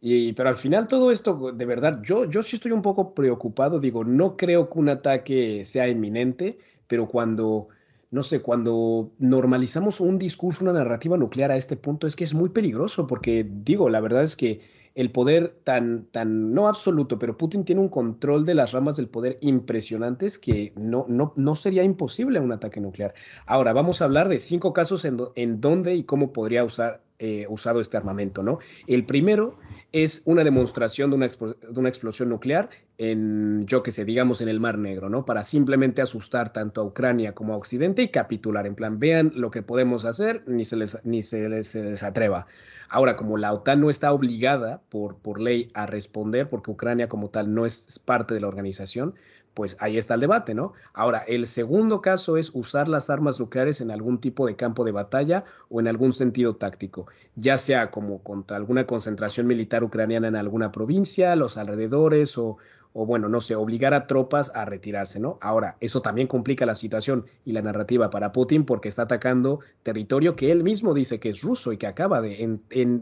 [0.00, 3.80] Y, pero al final todo esto, de verdad, yo, yo sí estoy un poco preocupado.
[3.80, 7.68] Digo, no creo que un ataque sea inminente, pero cuando
[8.10, 12.34] no sé, cuando normalizamos un discurso, una narrativa nuclear a este punto, es que es
[12.34, 14.60] muy peligroso, porque digo, la verdad es que
[14.94, 19.08] el poder tan, tan, no absoluto, pero Putin tiene un control de las ramas del
[19.08, 23.14] poder impresionantes que no, no, no sería imposible un ataque nuclear.
[23.46, 27.44] Ahora, vamos a hablar de cinco casos en, en dónde y cómo podría usar, eh,
[27.50, 28.60] usado este armamento, ¿no?
[28.86, 29.58] El primero
[29.92, 34.48] es una demostración de una, de una explosión nuclear en, yo que sé, digamos en
[34.48, 35.26] el Mar Negro, ¿no?
[35.26, 38.66] Para simplemente asustar tanto a Ucrania como a Occidente y capitular.
[38.66, 42.46] En plan, vean lo que podemos hacer, ni se les, ni se les, atreva.
[42.88, 47.28] Ahora, como la OTAN no está obligada por, por ley a responder, porque Ucrania como
[47.28, 49.14] tal no es parte de la organización,
[49.54, 50.72] pues ahí está el debate, ¿no?
[50.94, 54.92] Ahora, el segundo caso es usar las armas nucleares en algún tipo de campo de
[54.92, 60.36] batalla o en algún sentido táctico, ya sea como contra alguna concentración militar ucraniana en
[60.36, 62.58] alguna provincia, los alrededores o,
[62.92, 65.38] bueno, no sé, obligar a tropas a retirarse, ¿no?
[65.40, 70.36] Ahora, eso también complica la situación y la narrativa para Putin porque está atacando territorio
[70.36, 72.58] que él mismo dice que es ruso y que acaba de,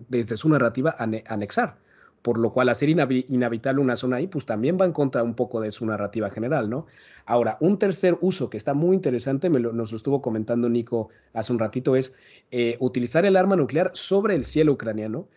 [0.08, 1.76] desde su narrativa, anexar
[2.22, 5.60] por lo cual hacer inhabitable una zona ahí, pues también va en contra un poco
[5.60, 6.86] de su narrativa general, ¿no?
[7.26, 11.52] Ahora, un tercer uso que está muy interesante, me nos lo estuvo comentando Nico hace
[11.52, 12.14] un ratito, es
[12.50, 15.28] eh, utilizar el arma nuclear sobre el cielo ucraniano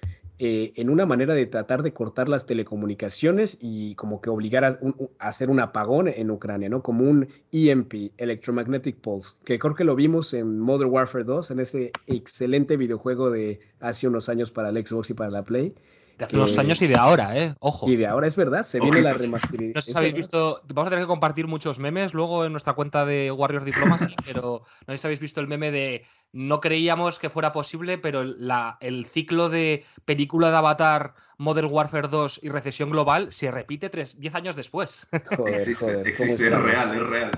[0.43, 4.79] eh, en una manera de tratar de cortar las telecomunicaciones y como que obligar a,
[5.19, 6.81] hacer un apagón en Ucrania, ¿no?
[6.81, 11.59] Como un EMP, Electromagnetic Pulse, que creo que lo vimos en Modern Warfare 2, en
[11.59, 15.75] ese excelente videojuego de hace unos años para el Xbox y para la Play.
[16.21, 17.55] De hace unos años y de ahora, ¿eh?
[17.57, 17.89] Ojo.
[17.89, 19.73] Y de ahora es verdad, se viene la remasterización.
[19.73, 22.73] No sé si habéis visto, vamos a tener que compartir muchos memes luego en nuestra
[22.73, 27.17] cuenta de Warriors Diplomacy, pero no sé si habéis visto el meme de no creíamos
[27.17, 32.49] que fuera posible, pero la, el ciclo de película de Avatar, Modern Warfare 2 y
[32.49, 35.07] recesión global se repite 10 años después.
[35.35, 36.33] Joder, joder, ¿cómo?
[36.33, 37.31] Es real, es real.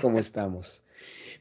[0.00, 0.82] ¿Cómo estamos?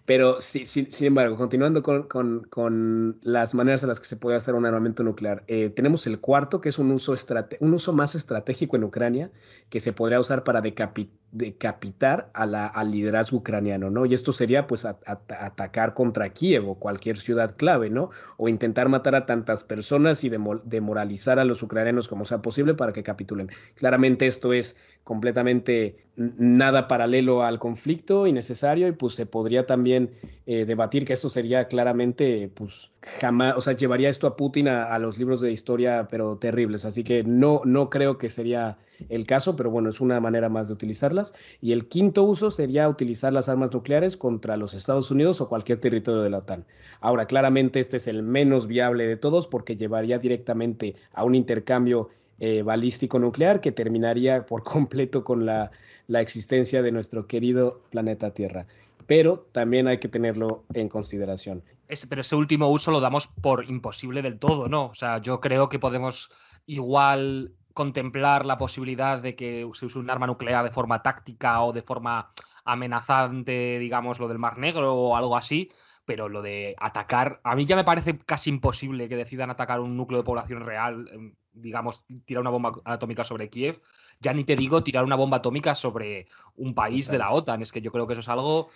[0.06, 4.66] Pero sí, sin embargo, continuando con, las maneras en las que se puede hacer un
[4.66, 7.14] armamento nuclear, eh, tenemos el cuarto, que es un uso,
[7.60, 9.32] un uso más estratégico en Ucrania,
[9.70, 14.06] que se podría usar para decapitar a la, al liderazgo ucraniano, ¿no?
[14.06, 18.10] Y esto sería, pues, atacar contra Kiev o cualquier ciudad clave, ¿no?
[18.38, 22.94] O intentar matar a tantas personas y demoralizar a los ucranianos como sea posible para
[22.94, 23.50] que capitulen.
[23.76, 30.12] Claramente esto es completamente nada paralelo al conflicto innecesario y pues se podría también
[30.46, 34.98] eh, debatir que esto sería claramente pues jamás, o sea, llevaría esto a Putin a,
[35.00, 39.56] los libros de historia pero terribles, así que no, no creo que sería el caso,
[39.56, 41.34] pero bueno, es una manera más de utilizarlas.
[41.62, 45.78] Y el quinto uso sería utilizar las armas nucleares contra los Estados Unidos o cualquier
[45.78, 46.66] territorio de la OTAN.
[47.00, 52.10] Ahora, claramente este es el menos viable de todos porque llevaría directamente a un intercambio
[52.42, 55.72] eh, balístico nuclear que terminaría por completo con la,
[56.08, 58.66] existencia de nuestro querido planeta Tierra.
[59.06, 61.64] Pero también hay que tenerlo en consideración.
[62.10, 64.88] pero ese último uso lo damos por imposible del todo, ¿no?
[64.88, 66.30] O sea, yo creo que podemos
[66.66, 71.74] igual contemplar la posibilidad de que se use un arma nuclear de forma táctica o
[71.74, 72.32] de forma
[72.66, 75.72] amenazante, digamos, lo del Mar Negro o algo así,
[76.06, 79.96] pero lo de atacar, a mí ya me parece casi imposible que decidan atacar un
[79.96, 81.08] núcleo de población real
[81.60, 83.82] digamos, tirar una bomba atómica sobre Kiev,
[84.20, 87.62] ya ni te digo tirar una bomba atómica sobre un país de la OTAN.
[87.62, 88.70] Es que yo creo que eso es algo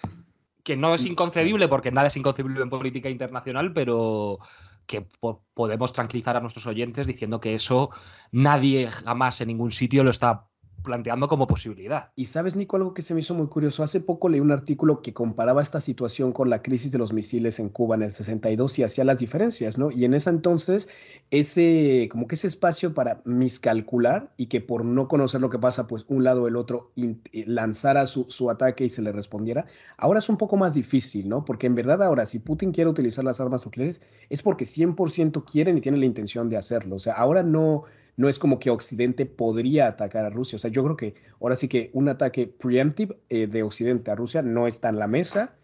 [0.63, 4.39] que no es inconcebible, porque nada es inconcebible en política internacional, pero
[4.85, 5.07] que
[5.53, 7.89] podemos tranquilizar a nuestros oyentes diciendo que eso
[8.31, 10.49] nadie jamás en ningún sitio lo está
[10.83, 12.11] planteando como posibilidad.
[12.15, 13.83] Y sabes, Nico, algo que se me hizo muy curioso.
[13.83, 17.59] Hace poco leí un artículo que comparaba esta situación con la crisis de los misiles
[17.59, 19.89] en Cuba en el 62 y hacía las diferencias, ¿no?
[19.89, 20.89] Y en ese entonces,
[21.31, 25.87] ese, como que ese espacio para miscalcular y que por no conocer lo que pasa,
[25.87, 27.15] pues un lado o el otro eh,
[27.47, 29.65] lanzara su, su ataque y se le respondiera,
[29.97, 31.45] ahora es un poco más difícil, ¿no?
[31.45, 35.77] Porque en verdad ahora, si Putin quiere utilizar las armas nucleares, es porque 100% quieren
[35.77, 36.97] y tienen la intención de hacerlo.
[36.97, 37.83] O sea, ahora no
[38.15, 40.55] no es como que Occidente podría atacar a Rusia.
[40.57, 44.15] O sea, yo creo que ahora sí que un ataque preemptive eh, de Occidente a
[44.15, 45.55] Rusia no está en la mesa.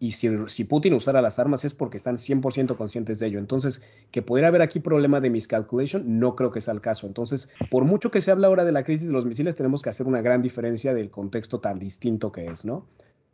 [0.00, 3.38] Y si, Putin usara las armas es porque están 100% conscientes de ello.
[3.38, 7.06] Entonces, que pudiera haber aquí problema de miscalculation, no creo que sea el caso.
[7.06, 9.88] Entonces, por mucho que se habla ahora de la crisis de los misiles, tenemos que
[9.88, 12.86] hacer una gran diferencia del contexto tan distinto que es, ¿no?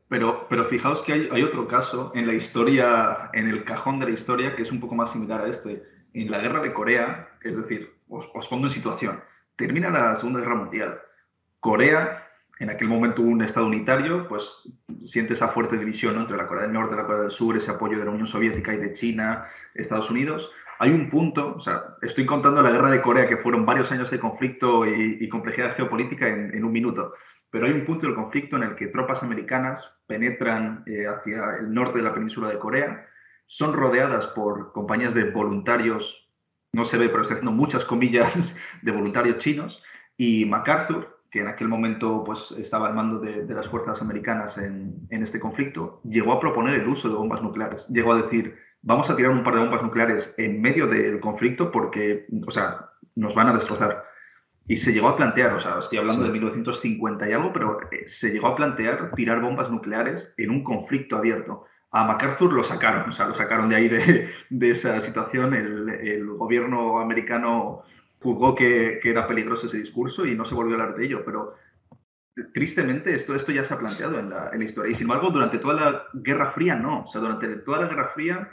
[0.08, 4.12] Pero, pero fijaos que hay otro caso en la historia, en el cajón de la
[4.12, 5.82] historia, que es un poco más similar a este.
[6.14, 9.20] En la guerra de Corea, es decir, os, pongo en situación.
[9.56, 11.00] Termina la Segunda Guerra Mundial.
[11.60, 12.26] Corea
[12.60, 14.46] en aquel momento un Estado unitario, pues
[15.06, 17.98] siente esa fuerte división entre la Corea del Norte la Corea del Sur, ese apoyo
[17.98, 20.50] de la Unión Soviética y de China, Estados Unidos.
[20.78, 24.10] Hay un punto, o sea, estoy contando la guerra de Corea, que fueron varios años
[24.10, 27.14] de conflicto y, complejidad geopolítica en, un minuto,
[27.50, 31.72] pero hay un punto del conflicto en el que tropas americanas penetran eh, hacia el
[31.72, 33.06] norte de la península de Corea,
[33.46, 36.29] son rodeadas por compañías de voluntarios,
[36.72, 39.82] no se ve, pero estoy haciendo muchas comillas, de voluntarios chinos,
[40.16, 45.06] y MacArthur, que en aquel momento pues, estaba al mando de, las fuerzas americanas en,
[45.10, 47.86] este conflicto, llegó a proponer el uso de bombas nucleares.
[47.88, 51.70] Llegó a decir, vamos a tirar un par de bombas nucleares en medio del conflicto
[51.70, 54.04] porque, o sea, nos van a destrozar.
[54.66, 58.06] Y se llegó a plantear, o sea, estoy hablando de 1950 y algo, pero eh,
[58.06, 61.64] se llegó a plantear tirar bombas nucleares en un conflicto abierto.
[61.92, 65.54] A MacArthur lo sacaron, o sea, lo sacaron de ahí de, esa situación.
[65.54, 67.82] El, gobierno americano
[68.20, 71.54] juzgó que, era peligroso ese discurso y no se volvió a hablar de ello, pero
[72.54, 74.92] tristemente esto, esto ya se ha planteado en la, en la historia.
[74.92, 77.04] Y sin embargo, durante toda la Guerra Fría no.
[77.04, 78.48] O sea, durante toda la Guerra Fría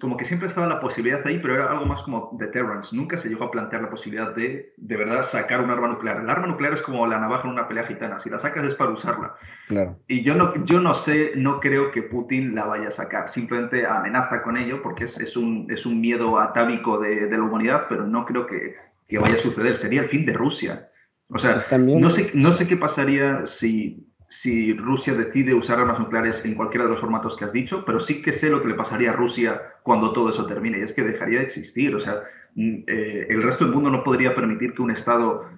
[0.00, 2.96] como que siempre estaba la posibilidad ahí, pero era algo más como deterrence.
[2.96, 6.20] Nunca se llegó a plantear la posibilidad de, de verdad, sacar un arma nuclear.
[6.20, 8.18] El arma nuclear es como la navaja en una pelea gitana.
[8.18, 9.34] Si la sacas es para usarla.
[9.68, 9.98] Claro.
[10.08, 13.28] Y yo no, yo no sé, no creo que Putin la vaya a sacar.
[13.28, 17.44] Simplemente amenaza con ello porque es, es, un, es un miedo atávico de, de, la
[17.44, 19.76] humanidad, pero no creo que, que vaya a suceder.
[19.76, 20.88] Sería el fin de Rusia.
[21.28, 26.42] O sea, no sé, no sé qué pasaría si si Rusia decide usar armas nucleares
[26.46, 28.74] en cualquiera de los formatos que has dicho, pero sí que sé lo que le
[28.74, 31.94] pasaría a Rusia cuando todo eso termine, y es que dejaría de existir.
[31.94, 32.22] O sea,
[32.54, 35.50] mm, eh, el resto del mundo no podría permitir que un Estado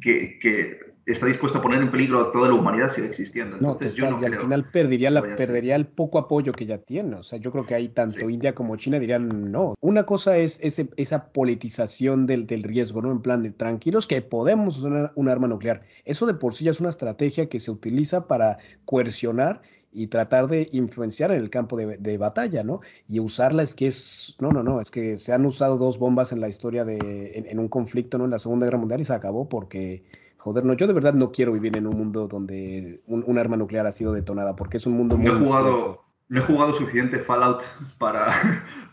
[0.00, 3.56] que, que está dispuesto a poner en peligro a toda la humanidad sigue existiendo.
[3.56, 7.16] Entonces, yo no y al final perdería, la, perdería el poco apoyo que ya tiene.
[7.16, 9.74] O sea, yo creo que ahí tanto India como China dirían no.
[9.80, 13.10] Una cosa es ese, esa politización del, del, riesgo, ¿no?
[13.10, 15.82] En plan de tranquilos que podemos usar un arma nuclear.
[16.04, 19.62] Eso de por sí ya es una estrategia que se utiliza para coercionar
[19.94, 22.80] y tratar de influenciar en el campo de, de, batalla, ¿no?
[23.08, 26.32] Y usarla es que es, no, no, no, es que se han usado dos bombas
[26.32, 28.24] en la historia de, en, en un conflicto, ¿no?
[28.24, 30.02] En la Segunda Guerra Mundial y se acabó porque
[30.42, 33.86] Joder, no, yo de verdad no quiero vivir en un mundo donde un, arma nuclear
[33.86, 35.26] ha sido detonada, porque es un mundo muy...
[35.26, 37.62] No he jugado, no he jugado suficiente Fallout
[37.98, 38.34] para,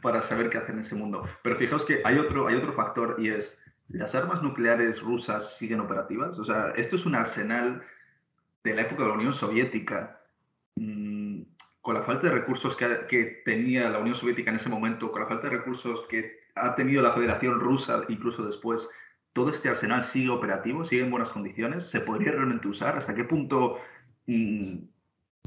[0.04, 1.24] para saber qué hacer en ese mundo.
[1.42, 3.58] Pero fijaos que hay otro, hay otro factor y es,
[3.88, 6.38] ¿las armas nucleares rusas siguen operativas?
[6.38, 7.82] O sea, esto es un arsenal
[8.64, 10.22] de la época de la Unión Soviética.
[10.76, 11.42] Mm,
[11.82, 15.22] con la falta de recursos que, que, tenía la Unión Soviética en ese momento, con
[15.22, 18.88] la falta de recursos que ha tenido la Federación Rusa incluso después,
[19.39, 23.23] todo este arsenal sigue operativo, sigue en buenas condiciones, se podría realmente usar, hasta qué
[23.23, 23.78] punto,
[24.28, 24.80] mm,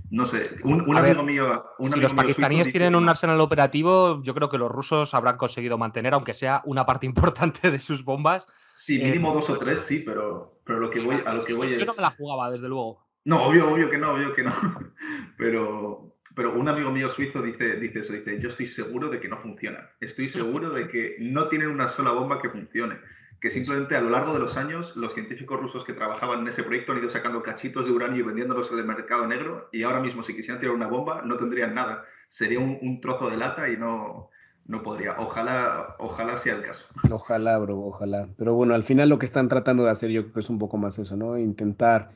[0.09, 1.62] no sé, un, amigo mío...
[1.78, 6.14] si los pakistaníes tienen un arsenal operativo, yo creo que los rusos habrán conseguido mantener,
[6.14, 8.48] aunque sea una parte importante de sus bombas.
[8.76, 11.52] Sí, eh, mínimo dos o tres, sí, pero, pero lo que voy, a lo que
[11.52, 11.81] voy es...
[11.81, 13.07] Yo no me la jugaba, desde luego.
[13.26, 14.55] No, obvio, obvio que no, obvio que no.
[15.37, 19.28] Pero, pero un amigo mío suizo dice, dice eso, dice, yo estoy seguro de que
[19.28, 19.90] no funciona.
[20.00, 22.96] Estoy seguro de que no tienen una sola bomba que funcione
[23.42, 26.62] que simplemente a lo largo de los años los científicos rusos que trabajaban en ese
[26.62, 29.98] proyecto han ido sacando cachitos de uranio y vendiéndolos en el mercado negro y ahora
[29.98, 32.05] mismo si quisieran tirar una bomba no tendrían nada.
[32.28, 34.31] Sería un, trozo de lata y no,
[34.66, 35.16] no podría.
[35.18, 36.85] Ojalá, ojalá sea el caso.
[37.11, 38.28] Ojalá, bro, ojalá.
[38.38, 40.61] Pero bueno, al final lo que están tratando de hacer yo creo que es un
[40.61, 41.37] poco más eso, ¿no?
[41.37, 42.12] Intentar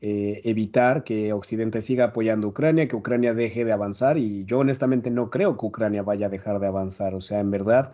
[0.00, 4.60] eh, evitar que Occidente siga apoyando a Ucrania, que Ucrania deje de avanzar y yo
[4.60, 7.14] honestamente no creo que Ucrania vaya a dejar de avanzar.
[7.14, 7.92] O sea, en verdad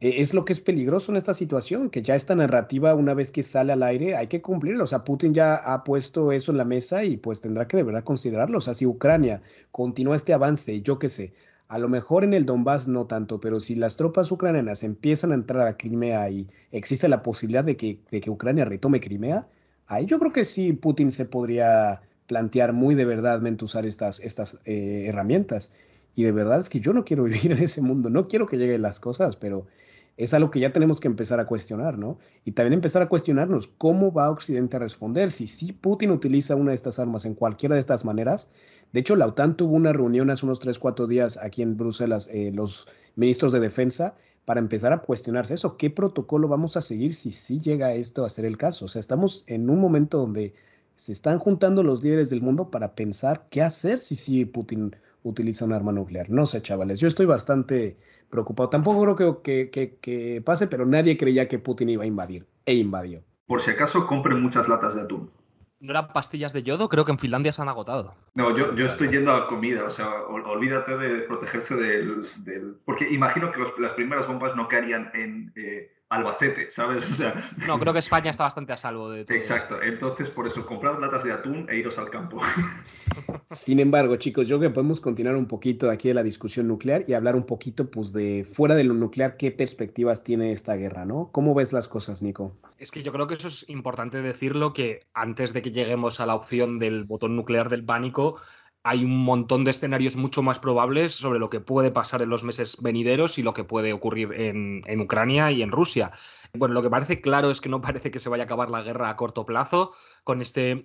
[0.00, 3.42] es lo que es peligroso en esta situación, que ya esta narrativa, una vez que
[3.42, 4.84] sale al aire, hay que cumplirlo.
[4.84, 7.82] O sea, Putin ya ha puesto eso en la mesa y pues tendrá que de
[7.82, 8.58] verdad considerarlo.
[8.58, 11.32] O sea, si Ucrania continúa este avance, yo qué sé,
[11.68, 15.34] a lo mejor en el Donbass no tanto, pero si las tropas ucranianas empiezan a
[15.34, 19.48] entrar a Crimea y existe la posibilidad de que, de que Ucrania retome Crimea,
[19.86, 24.58] ahí yo creo que sí Putin se podría plantear muy de verdad usar estas, estas
[24.64, 25.70] eh, herramientas.
[26.14, 28.56] Y de verdad es que yo no quiero vivir en ese mundo, no quiero que
[28.56, 29.66] lleguen las cosas, pero
[30.18, 32.18] es algo que ya tenemos que empezar a cuestionar, ¿no?
[32.44, 35.30] Y también empezar a cuestionarnos cómo va Occidente a responder.
[35.30, 38.48] Si sí Putin utiliza una de estas armas en cualquiera de estas maneras,
[38.92, 42.28] de hecho la OTAN tuvo una reunión hace unos 3, 4 días aquí en Bruselas,
[42.32, 45.76] eh, los ministros de defensa, para empezar a cuestionarse eso.
[45.76, 48.86] ¿Qué protocolo vamos a seguir si sí llega esto a ser el caso?
[48.86, 50.52] O sea, estamos en un momento donde
[50.96, 55.64] se están juntando los líderes del mundo para pensar qué hacer si sí Putin utiliza
[55.64, 56.28] un arma nuclear.
[56.28, 57.96] No sé, chavales, yo estoy bastante
[58.30, 58.68] preocupado.
[58.68, 62.46] Tampoco creo que, que, pase, pero nadie creía que Putin iba a invadir.
[62.66, 63.22] E invadió.
[63.46, 65.30] Por si acaso, compren muchas latas de atún.
[65.80, 66.88] ¿No eran pastillas de yodo?
[66.88, 68.14] Creo que en Finlandia se han agotado.
[68.34, 72.24] No, yo, yo estoy yendo a comida, o sea, olvídate de protegerse del...
[72.84, 77.04] Porque imagino que las primeras bombas no caerían en eh, Albacete, ¿sabes?
[77.12, 79.36] O sea, no, creo que España está bastante a salvo de todo.
[79.36, 82.40] Exacto, entonces por eso comprad latas de atún e iros al campo.
[83.50, 87.04] Sin embargo, chicos, yo creo que podemos continuar un poquito aquí de la discusión nuclear
[87.06, 91.04] y hablar un poquito, pues, de fuera de lo nuclear, qué perspectivas tiene esta guerra,
[91.04, 91.30] ¿no?
[91.32, 92.56] ¿Cómo ves las cosas, Nico?
[92.78, 96.26] Es que yo creo que eso es importante decirlo, que antes de que lleguemos a
[96.26, 98.36] la opción del botón nuclear del pánico,
[98.82, 102.44] hay un montón de escenarios mucho más probables sobre lo que puede pasar en los
[102.44, 106.10] meses venideros y lo que puede ocurrir en, en, Ucrania y en Rusia.
[106.54, 108.82] Bueno, lo que parece claro es que no parece que se vaya a acabar la
[108.82, 109.92] guerra a corto plazo
[110.24, 110.84] con este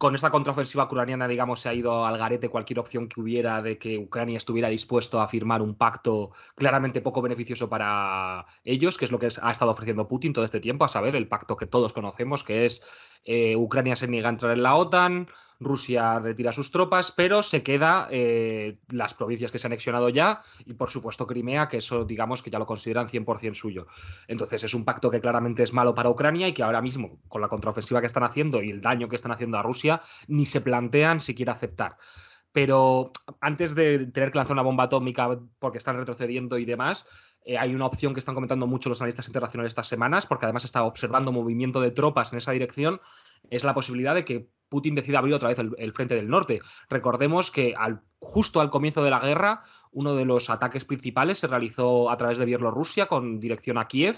[0.00, 3.76] con esta contraofensiva ucraniana, digamos, se ha ido al garete cualquier opción que hubiera de
[3.76, 9.12] que Ucrania estuviera dispuesto a firmar un pacto claramente poco beneficioso para ellos, que es
[9.12, 11.92] lo que ha estado ofreciendo Putin todo este tiempo, a saber, el pacto que todos
[11.92, 12.82] conocemos, que es
[13.26, 15.28] eh, Ucrania se niega a entrar en la OTAN,
[15.60, 20.40] Rusia retira sus tropas, pero se queda eh, las provincias que se han anexionado ya
[20.64, 23.86] y, por supuesto, Crimea, que eso, digamos, que ya lo consideran 100% suyo.
[24.26, 27.42] Entonces, es un pacto que claramente es malo para Ucrania y que ahora mismo, con
[27.42, 29.89] la contraofensiva que están haciendo y el daño que están haciendo a Rusia,
[30.28, 31.96] ni se plantean siquiera aceptar
[32.52, 37.06] pero antes de tener que lanzar una bomba atómica porque están retrocediendo y demás,
[37.44, 40.64] eh, hay una opción que están comentando mucho los analistas internacionales estas semanas, porque además
[40.64, 43.00] está observando movimiento de tropas en esa dirección,
[43.50, 46.60] es la posibilidad de que Putin decida abrir otra vez el, frente del norte.
[46.88, 47.74] Recordemos que
[48.20, 52.38] justo al comienzo de la guerra, uno de los ataques principales se realizó a través
[52.38, 54.16] de Bielorrusia con dirección a Kiev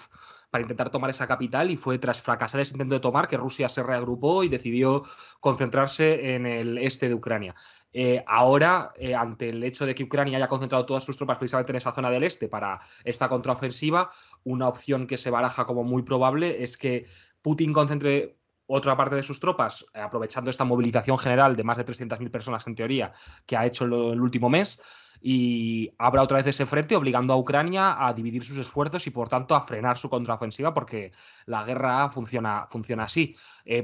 [0.53, 3.70] para intentar tomar esa capital y fue tras fracasar ese intento de tomar que Rusia
[3.70, 5.03] se reagrupó y decidió
[5.40, 7.55] concentrarse en el este de Ucrania.
[7.90, 11.72] Eh, ahora, eh, ante el hecho de que Ucrania haya concentrado todas sus tropas precisamente
[11.72, 14.11] en esa zona del este para esta contraofensiva,
[14.44, 17.07] una opción que se baraja como muy probable es que
[17.40, 18.36] Putin concentre
[18.66, 22.66] otra parte de sus tropas, eh, aprovechando esta movilización general de más de 300.000 personas
[22.66, 23.12] en teoría
[23.46, 24.82] que ha hecho el último mes,
[25.23, 29.29] y abra otra vez ese frente, obligando a Ucrania a dividir sus esfuerzos y, por
[29.29, 31.12] tanto, a frenar su contraofensiva, porque
[31.47, 33.37] la guerra funciona, funciona así.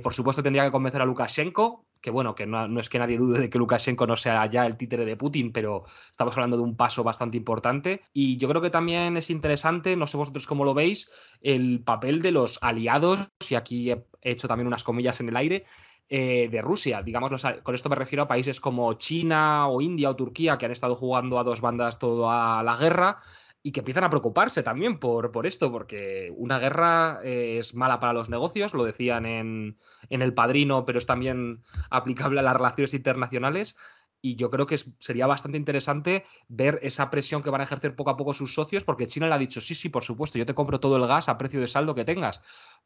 [0.03, 3.41] por supuesto, tendría que convencer a Lukashenko, que bueno, que no, es que nadie dude
[3.41, 6.77] de que Lukashenko no sea ya el títere de Putin, pero estamos hablando de un
[6.77, 8.01] paso bastante importante.
[8.13, 11.11] Y yo creo que también es interesante, no sé vosotros cómo lo veis,
[11.41, 15.65] el papel de los aliados, y aquí he hecho también unas comillas en el aire,
[16.09, 17.03] eh, de Rusia.
[17.03, 17.31] Digamos,
[17.63, 20.95] con esto me refiero a países como China o India o Turquía, que han estado
[20.95, 23.19] jugando a dos bandas toda la guerra
[23.63, 28.01] y que empiezan a preocuparse también por, por esto, porque una guerra eh, es mala
[28.01, 29.77] para los negocios, lo decían en,
[30.09, 33.77] en El Padrino, pero es también aplicable a las relaciones internacionales
[34.21, 38.11] y yo creo que sería bastante interesante ver esa presión que van a ejercer poco
[38.11, 40.55] a poco sus socios, porque China le ha dicho, sí, sí, por supuesto, yo te
[40.55, 42.41] compro todo el gas a precio de saldo que tengas,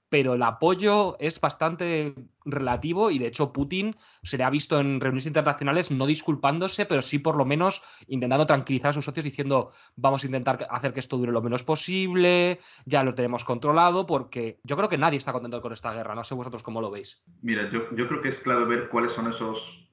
[0.08, 2.14] pero el apoyo es bastante
[2.44, 7.00] relativo y de hecho Putin se le ha visto en reuniones internacionales no disculpándose, pero
[7.00, 11.00] sí por lo menos intentando tranquilizar a sus socios diciendo, vamos a intentar hacer que
[11.00, 15.32] esto dure lo menos posible, ya lo tenemos controlado, porque yo creo que nadie está
[15.32, 17.22] contento con esta guerra, no sé vosotros cómo lo veis.
[17.40, 19.88] Mira, yo, yo creo que es clave ver cuáles son esos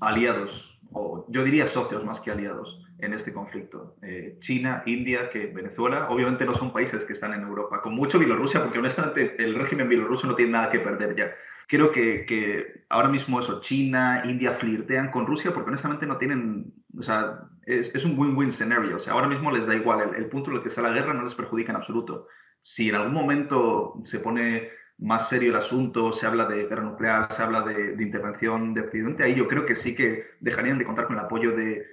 [0.00, 3.96] aliados o yo diría socios más que aliados en este conflicto.
[4.02, 8.18] Eh, China, India, que Venezuela, obviamente no son países que están en Europa, con mucho
[8.18, 11.32] Bielorrusia, porque honestamente el régimen bielorruso no tiene nada que perder ya.
[11.68, 16.72] Creo que, que ahora mismo eso, China, India flirtean con Rusia porque honestamente no tienen,
[16.98, 20.16] o sea, es, es un win-win scenario, o sea, ahora mismo les da igual, el,
[20.16, 22.28] el punto en el que está la guerra no les perjudica en absoluto.
[22.60, 24.70] Si en algún momento se pone
[25.02, 29.24] más serio el asunto, se habla de guerra nuclear, se habla de, intervención de Occidente,
[29.24, 31.86] ahí yo creo que sí que dejarían de contar con el apoyo de,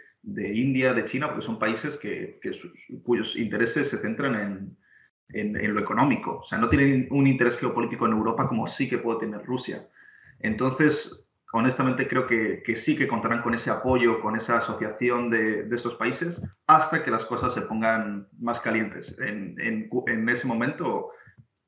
[0.54, 2.40] India, de China, porque son países que,
[3.04, 6.40] cuyos intereses se centran en, en, lo económico.
[6.40, 9.88] O sea, no tienen un interés geopolítico en Europa como sí que puede tener Rusia.
[10.40, 11.12] Entonces,
[11.52, 15.96] honestamente creo que, sí que contarán con ese apoyo, con esa asociación de, de, estos
[15.96, 19.16] países, hasta que las cosas se pongan más calientes.
[19.20, 21.12] En, en ese momento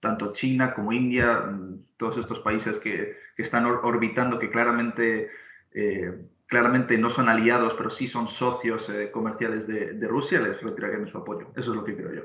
[0.02, 5.32] tanto China como India, mm, todos estos países que, están orbitando, que claramente,
[5.74, 6.14] eh,
[6.46, 11.18] claramente no son aliados, pero sí son socios eh, comerciales de, Rusia, les retirarían su
[11.18, 11.48] apoyo.
[11.56, 12.22] Eso es lo que creo yo.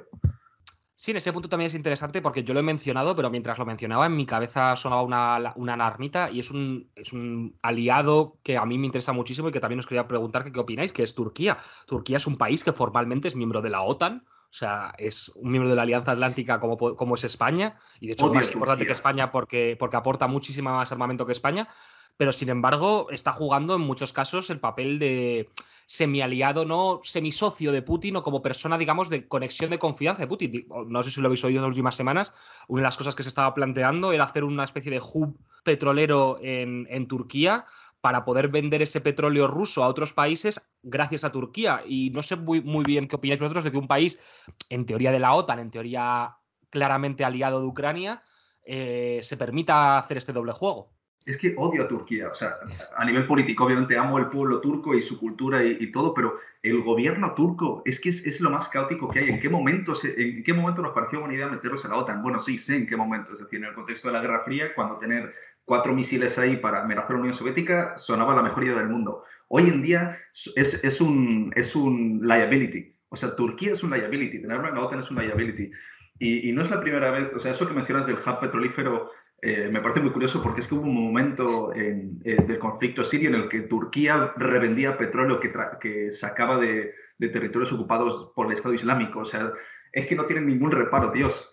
[0.94, 3.64] Sí, en ese punto también es interesante porque yo lo he mencionado, pero mientras lo
[3.64, 8.58] mencionaba en mi cabeza sonaba una, una alarmita y es un, es un aliado que
[8.58, 11.14] a mí me interesa muchísimo y que también os quería preguntar qué opináis, que es
[11.14, 11.56] Turquía.
[11.86, 14.26] Turquía es un país que formalmente es miembro de la OTAN,
[14.56, 18.26] sea, es un miembro de la Alianza Atlántica como, como es España, y de hecho
[18.26, 21.68] es más importante que España porque, porque aporta muchísimo más armamento que España,
[22.16, 25.50] pero sin embargo está jugando en muchos casos el papel de
[25.86, 30.66] semi-aliado, no semi-socio de Putin o como persona, digamos, de conexión de confianza de Putin.
[30.88, 32.32] No sé si lo habéis oído en las últimas semanas,
[32.66, 36.38] una de las cosas que se estaba planteando era hacer una especie de hub petrolero
[36.40, 37.66] en, en Turquía
[38.00, 41.82] para poder vender ese petróleo ruso a otros países gracias a Turquía.
[41.86, 44.20] Y no sé muy, muy bien qué opináis vosotros de que un país,
[44.68, 46.36] en teoría de la OTAN, en teoría
[46.70, 48.22] claramente aliado de Ucrania,
[48.64, 50.92] eh, se permita hacer este doble juego.
[51.24, 52.54] Es que odio a Turquía, o sea,
[52.96, 56.82] a nivel político, obviamente amo el pueblo turco y su cultura y, todo, pero el
[56.82, 59.30] gobierno turco es que es, lo más caótico que hay.
[59.30, 62.22] ¿En qué, momento ¿En qué momento nos pareció buena idea meterlos en la OTAN?
[62.22, 64.72] Bueno, sí, sé en qué momento, es decir, en el contexto de la Guerra Fría,
[64.72, 65.34] cuando tener
[65.66, 69.24] cuatro misiles ahí para amenazar a la Unión Soviética sonaba la mejor idea del mundo.
[69.48, 70.18] Hoy en día
[70.54, 74.80] es, es, un, es un liability, o sea, Turquía es un liability, tenerlo en la
[74.80, 75.70] OTAN es un liability.
[76.18, 79.10] Y, no es la primera vez, o sea, eso que mencionas del hub petrolífero
[79.42, 83.04] eh, me parece muy curioso porque es que hubo un momento en, eh, del conflicto
[83.04, 88.46] sirio en el que Turquía revendía petróleo que, que sacaba de, de, territorios ocupados por
[88.46, 89.20] el Estado Islámico.
[89.20, 89.52] O sea,
[89.92, 91.52] es que no tienen ningún reparo, Dios.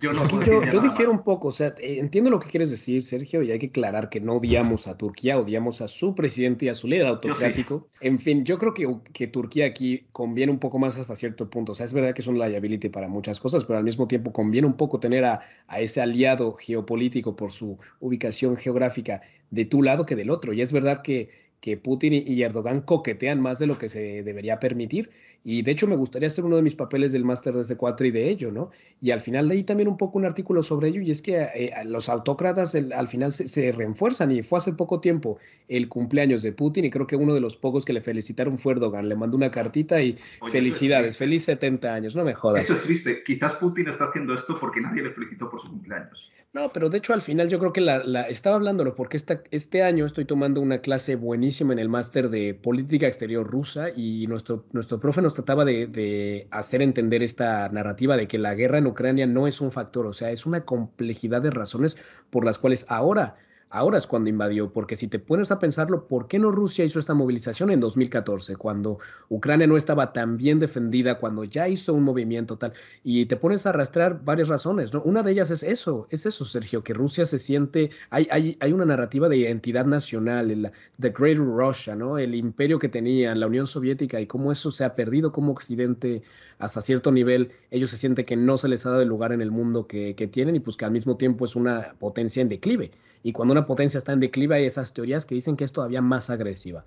[0.00, 3.50] Yo, yo, difiero un poco, o sea, eh, entiendo lo que quieres decir, Sergio, y
[3.50, 6.86] hay que aclarar que no odiamos a Turquía, odiamos a su presidente y a su
[6.86, 7.88] líder autocrático.
[8.00, 11.72] En fin, yo creo que, que, Turquía aquí conviene un poco más hasta cierto punto.
[11.72, 14.32] O sea, es verdad que es un liability para muchas cosas, pero al mismo tiempo
[14.32, 19.20] conviene un poco tener a, a ese aliado geopolítico por su ubicación geográfica
[19.50, 20.52] de tu lado que del otro.
[20.52, 24.60] Y es verdad que que Putin y Erdogan coquetean más de lo que se debería
[24.60, 25.10] permitir.
[25.50, 28.10] Y de hecho me gustaría hacer uno de mis papeles del máster desde cuatro y
[28.10, 28.70] de ello, ¿no?
[29.00, 31.72] Y al final leí también un poco un artículo sobre ello y es que eh,
[31.86, 35.38] los autócratas al final se, se, refuerzan y fue hace poco tiempo
[35.68, 38.74] el cumpleaños de Putin y creo que uno de los pocos que le felicitaron fue
[38.74, 39.08] Erdogan.
[39.08, 40.18] Le mandó una cartita y
[40.52, 42.64] felicidades, feliz 70 años, no me jodas.
[42.64, 43.22] Eso es triste.
[43.24, 46.30] Quizás Putin está haciendo esto porque nadie le felicitó por su cumpleaños.
[46.54, 49.82] No, pero de hecho al final yo creo que la, estaba hablándolo porque esta, este
[49.82, 54.64] año estoy tomando una clase buenísima en el máster de política exterior rusa y nuestro,
[54.72, 59.26] nuestro profe nos trataba de, hacer entender esta narrativa de que la guerra en Ucrania
[59.26, 61.98] no es un factor, o sea, es una complejidad de razones
[62.30, 63.36] por las cuales ahora
[63.70, 66.98] Ahora es cuando invadió, porque si te pones a pensarlo, ¿por qué no Rusia hizo
[66.98, 68.98] esta movilización en 2014, cuando
[69.28, 72.72] Ucrania no estaba tan bien defendida, cuando ya hizo un movimiento tal?
[73.04, 75.02] Y te pones a arrastrar varias razones, ¿no?
[75.02, 78.72] Una de ellas es eso, es eso, Sergio, que Rusia se siente, hay, hay, hay
[78.72, 82.16] una narrativa de identidad nacional, el, The Great Russia, ¿no?
[82.16, 86.22] El imperio que tenían, la Unión Soviética y cómo eso se ha perdido como Occidente
[86.58, 89.40] hasta cierto nivel, ellos se sienten que no se les ha dado el lugar en
[89.40, 92.48] el mundo que, que tienen y pues que al mismo tiempo es una potencia en
[92.48, 92.90] declive.
[93.22, 96.00] Y cuando una potencia está en declive hay esas teorías que dicen que es todavía
[96.00, 96.84] más agresiva.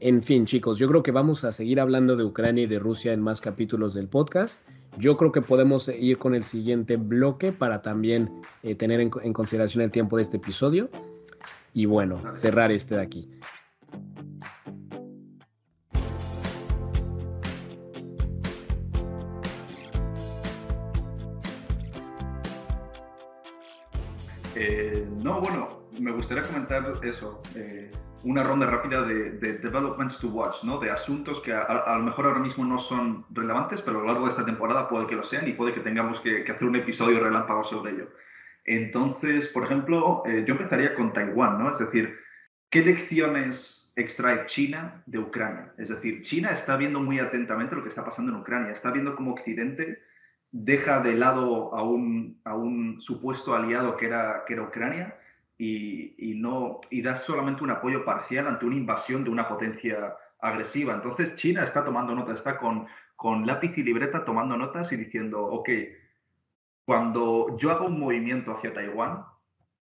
[0.00, 3.12] En fin, chicos, yo creo que vamos a seguir hablando de Ucrania y de Rusia
[3.12, 4.62] en más capítulos del podcast.
[4.98, 8.30] Yo creo que podemos ir con el siguiente bloque para también
[8.62, 10.88] eh, tener en, en consideración el tiempo de este episodio.
[11.74, 13.28] Y bueno, cerrar este de aquí.
[24.62, 27.90] Eh, no, bueno, me gustaría comentar eso, eh,
[28.24, 30.78] una ronda rápida de, developments to watch, ¿no?
[30.78, 34.26] De asuntos que a, lo mejor ahora mismo no son relevantes, pero a lo largo
[34.26, 37.20] de esta temporada puede que lo sean y puede que tengamos que, hacer un episodio
[37.20, 38.08] relámpago sobre ello.
[38.66, 41.70] Entonces, por ejemplo, eh, yo empezaría con Taiwán, ¿no?
[41.70, 42.18] Es decir,
[42.68, 45.72] ¿qué lecciones extrae China de Ucrania?
[45.78, 49.16] Es decir, China está viendo muy atentamente lo que está pasando en Ucrania, está viendo
[49.16, 50.02] cómo Occidente
[50.52, 55.16] deja de lado a un, a un supuesto aliado que era, que era Ucrania
[55.56, 60.94] y, no, y da solamente un apoyo parcial ante una invasión de una potencia agresiva.
[60.94, 65.44] Entonces China está tomando notas, está con, con lápiz y libreta tomando notas y diciendo,
[65.44, 65.68] ok,
[66.86, 69.24] cuando yo haga un movimiento hacia Taiwán,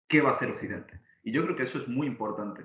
[0.08, 1.00] ¿qué va a hacer Occidente?
[1.24, 2.64] Y yo creo que eso es muy importante.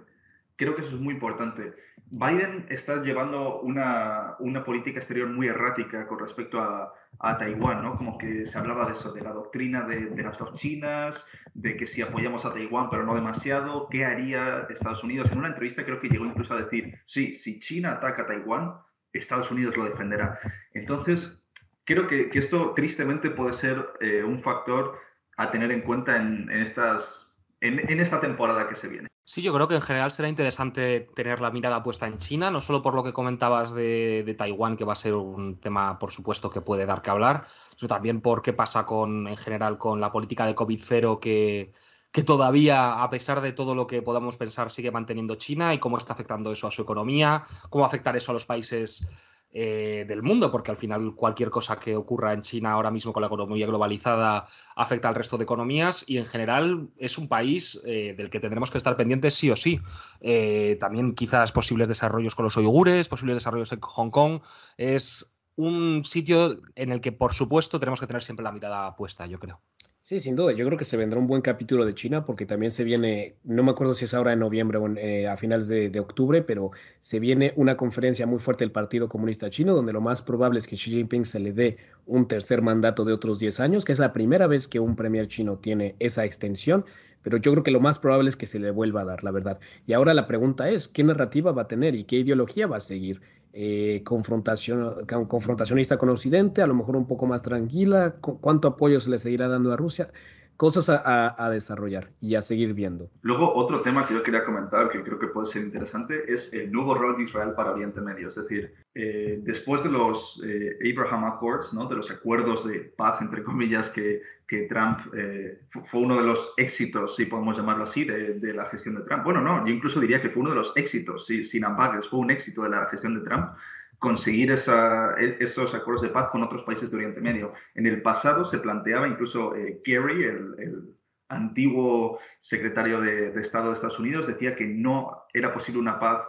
[0.57, 1.75] Creo que eso es muy importante.
[2.11, 7.97] Biden está llevando una, una política exterior muy errática con respecto a, a, Taiwán, ¿no?
[7.97, 11.87] Como que se hablaba de eso, de la doctrina de, las dos Chinas, de que
[11.87, 15.31] si apoyamos a Taiwán pero no demasiado, ¿qué haría Estados Unidos?
[15.31, 18.75] En una entrevista creo que llegó incluso a decir, sí, si China ataca a Taiwán,
[19.13, 20.39] Estados Unidos lo defenderá.
[20.75, 21.43] Entonces,
[21.85, 24.99] creo que, que esto tristemente puede ser eh, un factor
[25.37, 29.09] a tener en cuenta en, en estas, en, en esta temporada que se viene.
[29.29, 32.61] Sí, yo creo que en general será interesante tener la mirada puesta en China, no
[32.61, 36.49] solo por lo que comentabas de, Taiwán, que va a ser un tema, por supuesto,
[36.49, 37.45] que puede dar que hablar,
[37.77, 41.73] sino también por qué pasa con, en general con la política de COVID-0 que,
[42.13, 45.99] que todavía, a pesar de todo lo que podamos pensar, sigue manteniendo China y cómo
[45.99, 49.09] está afectando eso a su economía, cómo afectar eso a los países
[49.53, 53.23] eh, del mundo, porque al final cualquier cosa que ocurra en China ahora mismo con
[53.23, 58.15] la economía globalizada afecta al resto de economías y en general es un país eh,
[58.17, 59.81] del que tendremos que estar pendientes sí o sí.
[60.21, 64.41] Eh, también quizás posibles desarrollos con los uigures, posibles desarrollos en Hong Kong.
[64.77, 69.27] Es un sitio en el que, por supuesto, tenemos que tener siempre la mirada puesta,
[69.27, 69.63] yo creo.
[70.07, 70.53] Sí, sin duda.
[70.53, 73.65] Yo creo que se vendrá un buen capítulo de China porque también se viene, no
[73.65, 76.71] me acuerdo si es ahora en noviembre o eh, a finales de, de, octubre, pero
[77.01, 80.69] se viene una conferencia muy fuerte del Partido Comunista Chino donde lo más probable es
[80.69, 83.99] que Xi Jinping se le dé un tercer mandato de otros 10 años, que es
[83.99, 86.85] la primera vez que un premier chino tiene esa extensión,
[87.25, 89.33] pero yo creo que lo más probable es que se le vuelva a dar, la
[89.33, 89.59] verdad.
[89.89, 92.81] Y ahora la pregunta es, ¿qué narrativa va a tener y qué ideología va a
[92.81, 93.21] seguir?
[93.59, 99.19] Eh, confrontacionista con Occidente, a lo mejor un poco más tranquila, cuánto apoyo se le
[99.19, 100.13] seguirá dando a Rusia,
[100.57, 103.11] cosas a, desarrollar y a seguir viendo.
[103.23, 106.73] Luego, otro tema que yo quería comentar, que creo que puede ser interesante, es el
[106.73, 108.29] nuevo rol de Israel para Oriente Medio.
[108.29, 111.87] Es decir, eh, después de los eh, Abraham Accords, ¿no?
[111.87, 116.55] de los acuerdos de paz, entre comillas, que, que Trump eh, fue uno de los
[116.57, 119.25] éxitos, si podemos llamarlo así, de, de, la gestión de Trump.
[119.25, 122.21] Bueno, no, yo incluso diría que fue uno de los éxitos, sí, sin ambages, fue
[122.21, 123.51] un éxito de la gestión de Trump
[123.99, 127.53] conseguir e, esos acuerdos de paz con otros países de Oriente Medio.
[127.75, 130.93] En el pasado se planteaba incluso eh, Kerry, el,
[131.29, 136.23] antiguo secretario de, Estado de Estados Unidos, decía que no era posible una paz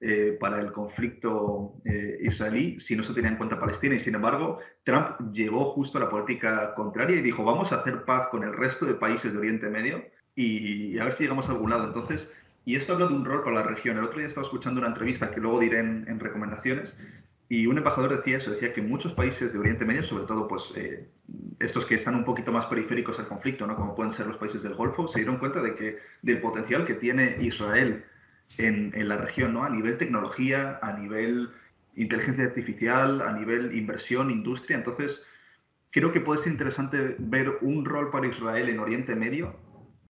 [0.00, 3.94] eh, para el conflicto eh, israelí si no se tenía en cuenta Palestina.
[3.94, 8.04] Y sin embargo, Trump llevó justo a la política contraria y dijo, vamos a hacer
[8.04, 11.52] paz con el resto de países de Oriente Medio y a ver si llegamos a
[11.52, 11.84] algún lado.
[11.84, 12.28] Entonces,
[12.66, 13.96] y esto habla de un rol para la región.
[13.96, 16.96] El otro día estaba escuchando una entrevista que luego diré en, recomendaciones
[17.48, 20.72] y un embajador decía eso, decía que muchos países de Oriente Medio, sobre todo pues
[20.74, 21.08] eh,
[21.60, 23.76] estos que están un poquito más periféricos al conflicto, ¿no?
[23.76, 26.94] como pueden ser los países del Golfo, se dieron cuenta de que del potencial que
[26.94, 28.04] tiene Israel
[28.58, 29.62] en, en la región, ¿no?
[29.62, 31.50] a nivel tecnología, a nivel
[31.94, 34.76] inteligencia artificial, a nivel inversión, industria.
[34.76, 35.22] Entonces,
[35.92, 39.54] creo que puede ser interesante ver un rol para Israel en Oriente Medio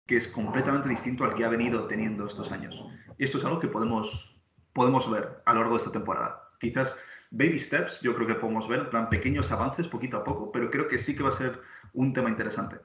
[0.07, 2.85] que es completamente distinto al que ha venido teniendo estos años.
[3.19, 4.37] Y esto es algo que podemos,
[4.73, 6.43] podemos ver a lo largo de esta temporada.
[6.61, 6.97] Quizás
[7.31, 10.71] baby steps, yo creo que podemos ver, en plan pequeños avances poquito a poco, pero
[10.71, 11.61] creo que sí que va a ser
[11.95, 12.77] un tema interesante.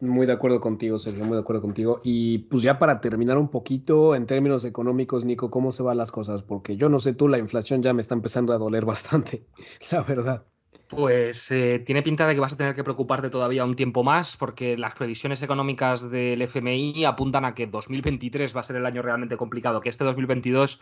[0.00, 2.00] Muy de acuerdo contigo, Sergio, muy de acuerdo contigo.
[2.04, 6.12] Y pues ya para terminar un poquito, en términos económicos, Nico, ¿cómo se van las
[6.12, 6.42] cosas?
[6.42, 9.44] Porque yo no sé tú, la inflación ya me está empezando a doler bastante,
[9.90, 10.46] la verdad.
[10.88, 14.38] Pues eh, tiene pinta de que vas a tener que preocuparte todavía un tiempo más
[14.38, 19.02] porque las previsiones económicas del FMI apuntan a que 2023 va a ser el año
[19.02, 20.80] realmente complicado, que este 2022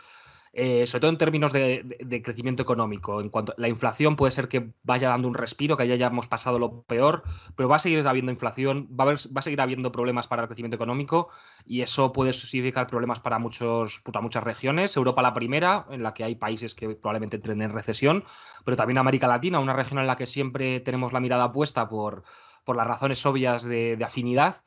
[0.53, 3.21] eh, sobre todo en términos de, crecimiento económico.
[3.21, 6.59] En cuanto la inflación puede ser que vaya dando un respiro, que ya hayamos pasado
[6.59, 7.23] lo peor,
[7.55, 11.29] pero va a seguir habiendo inflación, va a, seguir habiendo problemas para el crecimiento económico
[11.65, 14.95] y eso puede significar problemas para, muchos, para muchas regiones.
[14.95, 18.23] Europa la primera, en la que hay países que probablemente entren en recesión,
[18.65, 22.23] pero también América Latina, una región en la que siempre tenemos la mirada puesta por,
[22.63, 24.63] por las razones obvias de afinidad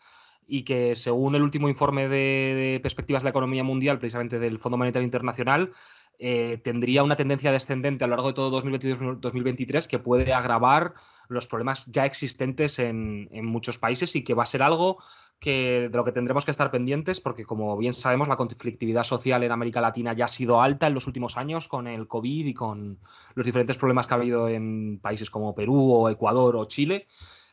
[0.51, 4.76] y que según el último informe de, perspectivas de la economía mundial, precisamente del Fondo
[4.76, 5.70] Monetario Internacional,
[6.18, 10.94] eh, tendría una tendencia descendente a lo largo de todo 2022-2023 que puede agravar
[11.28, 14.98] los problemas ya existentes en, muchos países y que va a ser algo
[15.38, 19.44] que, de lo que tendremos que estar pendientes porque, como bien sabemos, la conflictividad social
[19.44, 22.55] en América Latina ya ha sido alta en los últimos años con el COVID y
[22.55, 22.98] con
[23.34, 27.07] los diferentes problemas que ha habido en países como Perú o Ecuador o Chile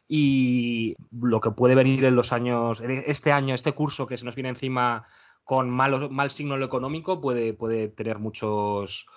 [0.08, 4.36] y lo que puede venir en los años, este año, este curso que se nos
[4.36, 5.04] viene encima
[5.44, 9.08] con mal, mal signo en lo económico, puede, puede tener muchos,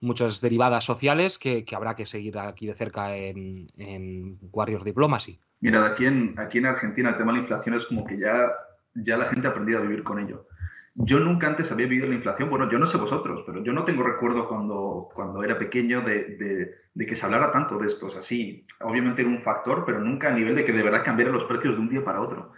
[0.00, 5.38] muchas derivadas sociales que, habrá que seguir aquí de cerca en, en Warriors Diplomacy.
[5.60, 8.50] Mira, aquí en, aquí en Argentina el tema de la inflación es como que ya,
[8.94, 10.46] ya la gente ha aprendido a vivir con ello.
[10.94, 13.84] Yo nunca antes había vivido la inflación, bueno, yo no sé vosotros, pero yo no
[13.84, 18.08] tengo recuerdo cuando, cuando era pequeño de, que se hablara tanto de esto.
[18.18, 21.44] así obviamente era un factor, pero nunca a nivel de que de verdad cambiaran los
[21.44, 22.52] precios de un día para otro.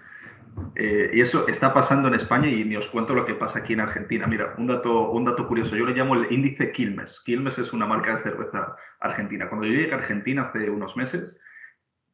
[0.74, 3.72] Eh, y eso está pasando en España y ni os cuento lo que pasa aquí
[3.72, 4.26] en Argentina.
[4.26, 7.20] Mira, un dato, un dato curioso, yo le llamo el índice Quilmes.
[7.24, 9.48] Quilmes es una marca de cerveza argentina.
[9.48, 11.38] Cuando yo llegué a Argentina hace unos meses,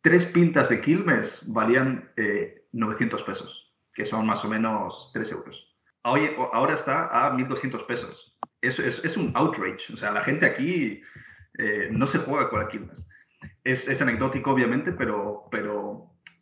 [0.02, 2.10] tres pintas de Quilmes valían
[2.72, 5.69] 900 eh, pesos, que son más o menos 3 euros
[6.02, 8.36] ahora está a 1.200 pesos.
[8.62, 9.92] Eso es, un outrage.
[9.92, 11.02] O sea, la gente aquí
[11.58, 12.68] eh, no se juega con la
[13.64, 15.48] Es, es anecdótico, obviamente, pero,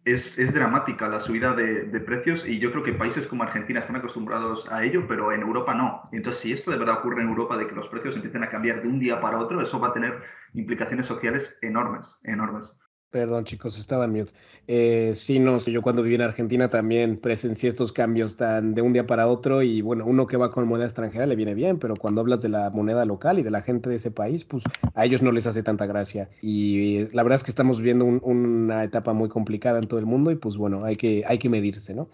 [0.05, 3.97] es dramática la subida de, de, precios y yo creo que países como Argentina están
[3.97, 6.09] acostumbrados a ello, pero en Europa no.
[6.13, 8.81] Entonces, si esto de verdad ocurre en Europa, de que los precios empiecen a cambiar
[8.81, 10.23] de un día para otro, eso va a tener
[10.55, 12.73] implicaciones sociales enormes, enormes.
[13.11, 14.33] Perdón, chicos, estaba en mute.
[14.67, 18.93] Eh, sí, no, yo cuando viví en Argentina también presencié estos cambios tan de un
[18.93, 21.97] día para otro y bueno, uno que va con moneda extranjera le viene bien, pero
[21.97, 25.07] cuando hablas de la moneda local y de la gente de ese país, pues a
[25.07, 26.29] ellos no les hace tanta gracia.
[26.43, 30.31] Y la verdad es que estamos viviendo una etapa muy complicada en todo el mundo
[30.31, 32.11] y pues bueno, hay que, hay que medirse, ¿no?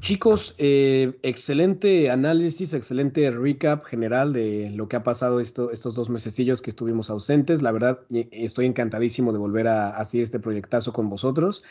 [0.00, 6.62] Chicos, eh, excelente análisis, excelente recap general de lo que ha pasado estos dos mesecillos
[6.62, 7.62] que estuvimos ausentes.
[7.62, 11.64] La verdad, estoy encantadísimo de volver a, a seguir este este proyectazo con vosotros.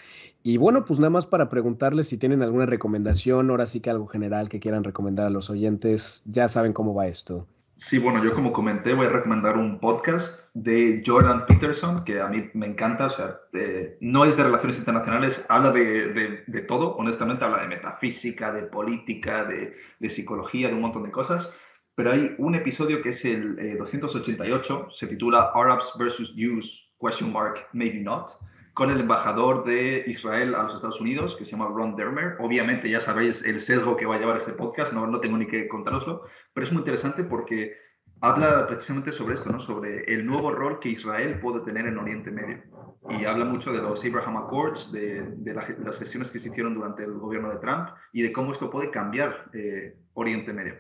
[0.43, 4.07] Y bueno, pues nada más para preguntarles si tienen alguna recomendación, ahora sí que algo
[4.07, 7.47] general que quieran recomendar a los oyentes, ya saben cómo va esto.
[7.75, 12.27] Sí, bueno, yo como comenté voy a recomendar un podcast de Jordan Peterson que a
[12.27, 13.37] mí me encanta, o sea,
[14.01, 19.45] no es de relaciones internacionales, habla de, de, todo, honestamente, habla de metafísica, de política,
[19.45, 21.47] de, de, psicología, de un montón de cosas,
[21.93, 27.31] pero hay un episodio que es el 288, eh, se titula Arabs versus Jews, question
[27.31, 28.31] mark, maybe not,
[28.77, 32.35] con el embajador de Israel a los Estados Unidos, que se llama Ron Dermer.
[32.37, 35.47] Obviamente ya sabéis el sesgo que va a llevar este podcast, no, no tengo ni
[35.47, 37.75] que contároslo, pero es muy interesante porque
[38.21, 39.59] habla precisamente sobre esto, ¿no?
[39.59, 42.61] sobre el nuevo rol que Israel puede tener en Oriente Medio.
[43.09, 45.25] Y habla mucho de los Abraham Accords, de,
[45.83, 48.91] las gestiones que se hicieron durante el gobierno de Trump y de cómo esto puede
[48.91, 50.75] cambiar eh, Oriente Medio.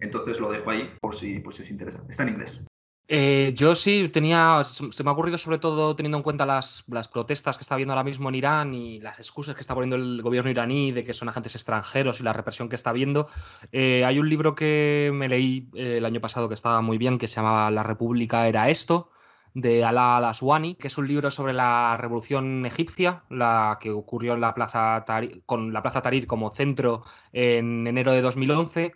[0.00, 2.02] Entonces lo dejo ahí por si, por si os interesa.
[2.08, 2.64] Está en inglés.
[3.08, 7.56] Eh, yo sí tenía, se me ha ocurrido sobre todo teniendo en cuenta las, protestas
[7.58, 10.50] que está habiendo ahora mismo en Irán y las excusas que está poniendo el gobierno
[10.50, 13.28] iraní de que son agentes extranjeros y la represión que está habiendo.
[13.72, 17.18] Eh, hay un libro que me leí eh, el año pasado que estaba muy bien,
[17.18, 19.10] que se llamaba La República era esto,
[19.54, 24.40] de Alaa al-Aswani, que es un libro sobre la revolución egipcia, la que ocurrió en
[24.40, 25.04] la plaza
[25.44, 28.94] con la Plaza Tahrir como centro en enero de 2011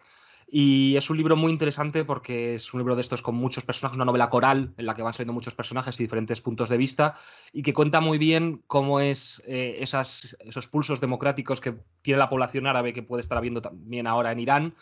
[0.49, 3.97] y es un libro muy interesante porque es un libro de estos con muchos personajes,
[3.97, 7.14] una novela coral en la que van saliendo muchos personajes y diferentes puntos de vista
[7.53, 12.68] y que cuenta muy bien cómo es eh, esos pulsos democráticos que tiene la población
[12.68, 14.74] árabe que puede estar habiendo también ahora en Irán.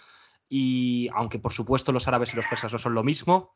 [0.51, 3.55] Y aunque por supuesto los árabes y los persas no son lo mismo,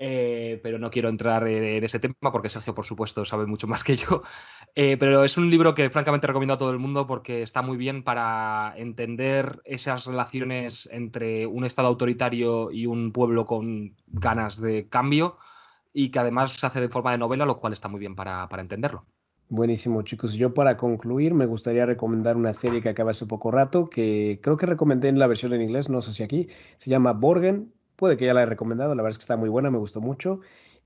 [0.00, 3.84] eh, pero no quiero entrar en ese tema porque Sergio, por supuesto, sabe mucho más
[3.84, 4.22] que yo.
[4.74, 7.76] Eh, pero es un libro que francamente recomiendo a todo el mundo porque está muy
[7.76, 14.88] bien para entender esas relaciones entre un Estado autoritario y un pueblo con ganas de
[14.88, 15.38] cambio
[15.92, 18.48] y que además se hace de forma de novela, lo cual está muy bien para,
[18.48, 19.04] para entenderlo.
[19.48, 20.34] Buenísimo, chicos.
[20.34, 24.58] Yo para concluir me gustaría recomendar una serie que acaba hace poco rato, que creo
[24.58, 28.16] que recomendé en la versión en inglés, no sé si aquí, se llama Borgen, puede
[28.16, 30.40] que ya la he recomendado, la verdad es que está muy buena, me gustó mucho.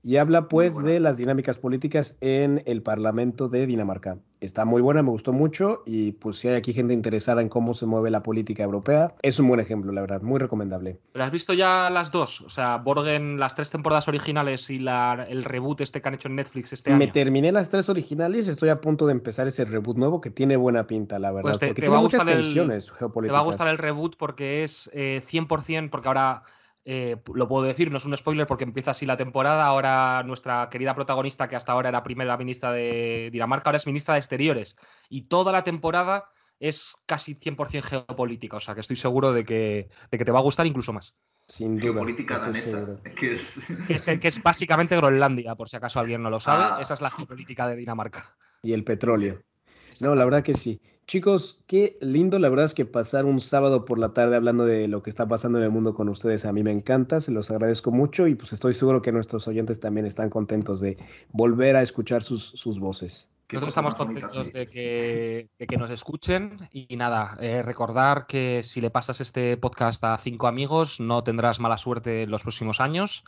[0.05, 4.17] Y habla pues de las dinámicas políticas en el Parlamento de Dinamarca.
[4.41, 7.73] Está muy buena, me gustó mucho y pues si hay aquí gente interesada en cómo
[7.73, 10.99] se mueve la política europea, es un buen ejemplo, la verdad, muy recomendable.
[11.13, 12.41] ¿Pero has visto ya las dos?
[12.41, 16.27] O sea, Borgen, las tres temporadas originales y la, el reboot este que han hecho
[16.27, 16.99] en Netflix este año.
[16.99, 20.57] Me terminé las tres originales, estoy a punto de empezar ese reboot nuevo que tiene
[20.57, 21.51] buena pinta, la verdad.
[21.51, 24.91] Pues te, porque va a gustar el, Te va a gustar el reboot porque es
[24.93, 26.43] 100%, eh, porque ahora
[26.85, 29.65] eh, lo puedo decir, no es un spoiler porque empieza así la temporada.
[29.65, 34.15] Ahora nuestra querida protagonista, que hasta ahora era primera ministra de Dinamarca, ahora es ministra
[34.15, 34.75] de Exteriores.
[35.09, 36.29] Y toda la temporada
[36.59, 38.57] es casi 100% geopolítica.
[38.57, 41.15] O sea que estoy seguro de que, de que te va a gustar incluso más.
[41.47, 41.93] Sin duda.
[41.93, 42.99] Geopolítica danesa.
[43.17, 43.59] Que es...
[44.19, 44.43] que es...
[44.43, 46.63] básicamente Groenlandia, por si acaso alguien no lo sabe.
[46.63, 46.77] Ah.
[46.81, 48.35] Esa es la geopolítica de Dinamarca.
[48.61, 49.41] Y el petróleo.
[50.01, 50.81] No, la verdad que sí.
[51.05, 54.87] Chicos, qué lindo, la verdad es que pasar un sábado por la tarde hablando de
[54.87, 57.51] lo que está pasando en el mundo con ustedes, a mí me encanta, se los
[57.51, 60.97] agradezco mucho y pues estoy seguro que nuestros oyentes también están contentos de
[61.31, 63.29] volver a escuchar sus, sus voces.
[63.51, 68.89] Nosotros estamos contentos de que, que, nos escuchen y nada, eh, recordar que si le
[68.89, 73.23] pasas este podcast a cinco amigos no tendrás mala suerte en los próximos años.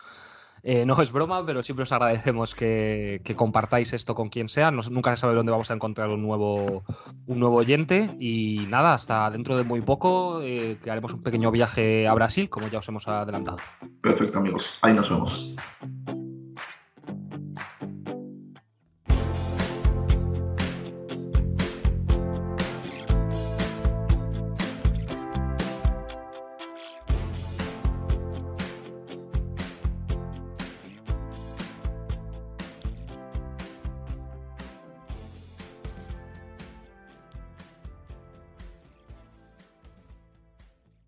[0.68, 4.72] Eh, no es broma, pero siempre os agradecemos que, compartáis esto con quien sea.
[4.72, 6.84] nunca se sabe dónde vamos a encontrar un nuevo,
[7.28, 8.16] un nuevo oyente.
[8.20, 12.50] Y nada, hasta dentro de muy poco eh, que haremos un pequeño viaje a Brasil,
[12.50, 13.58] como ya os hemos adelantado.
[14.02, 14.80] Perfecto, amigos.
[14.82, 15.56] Ahí nos vemos.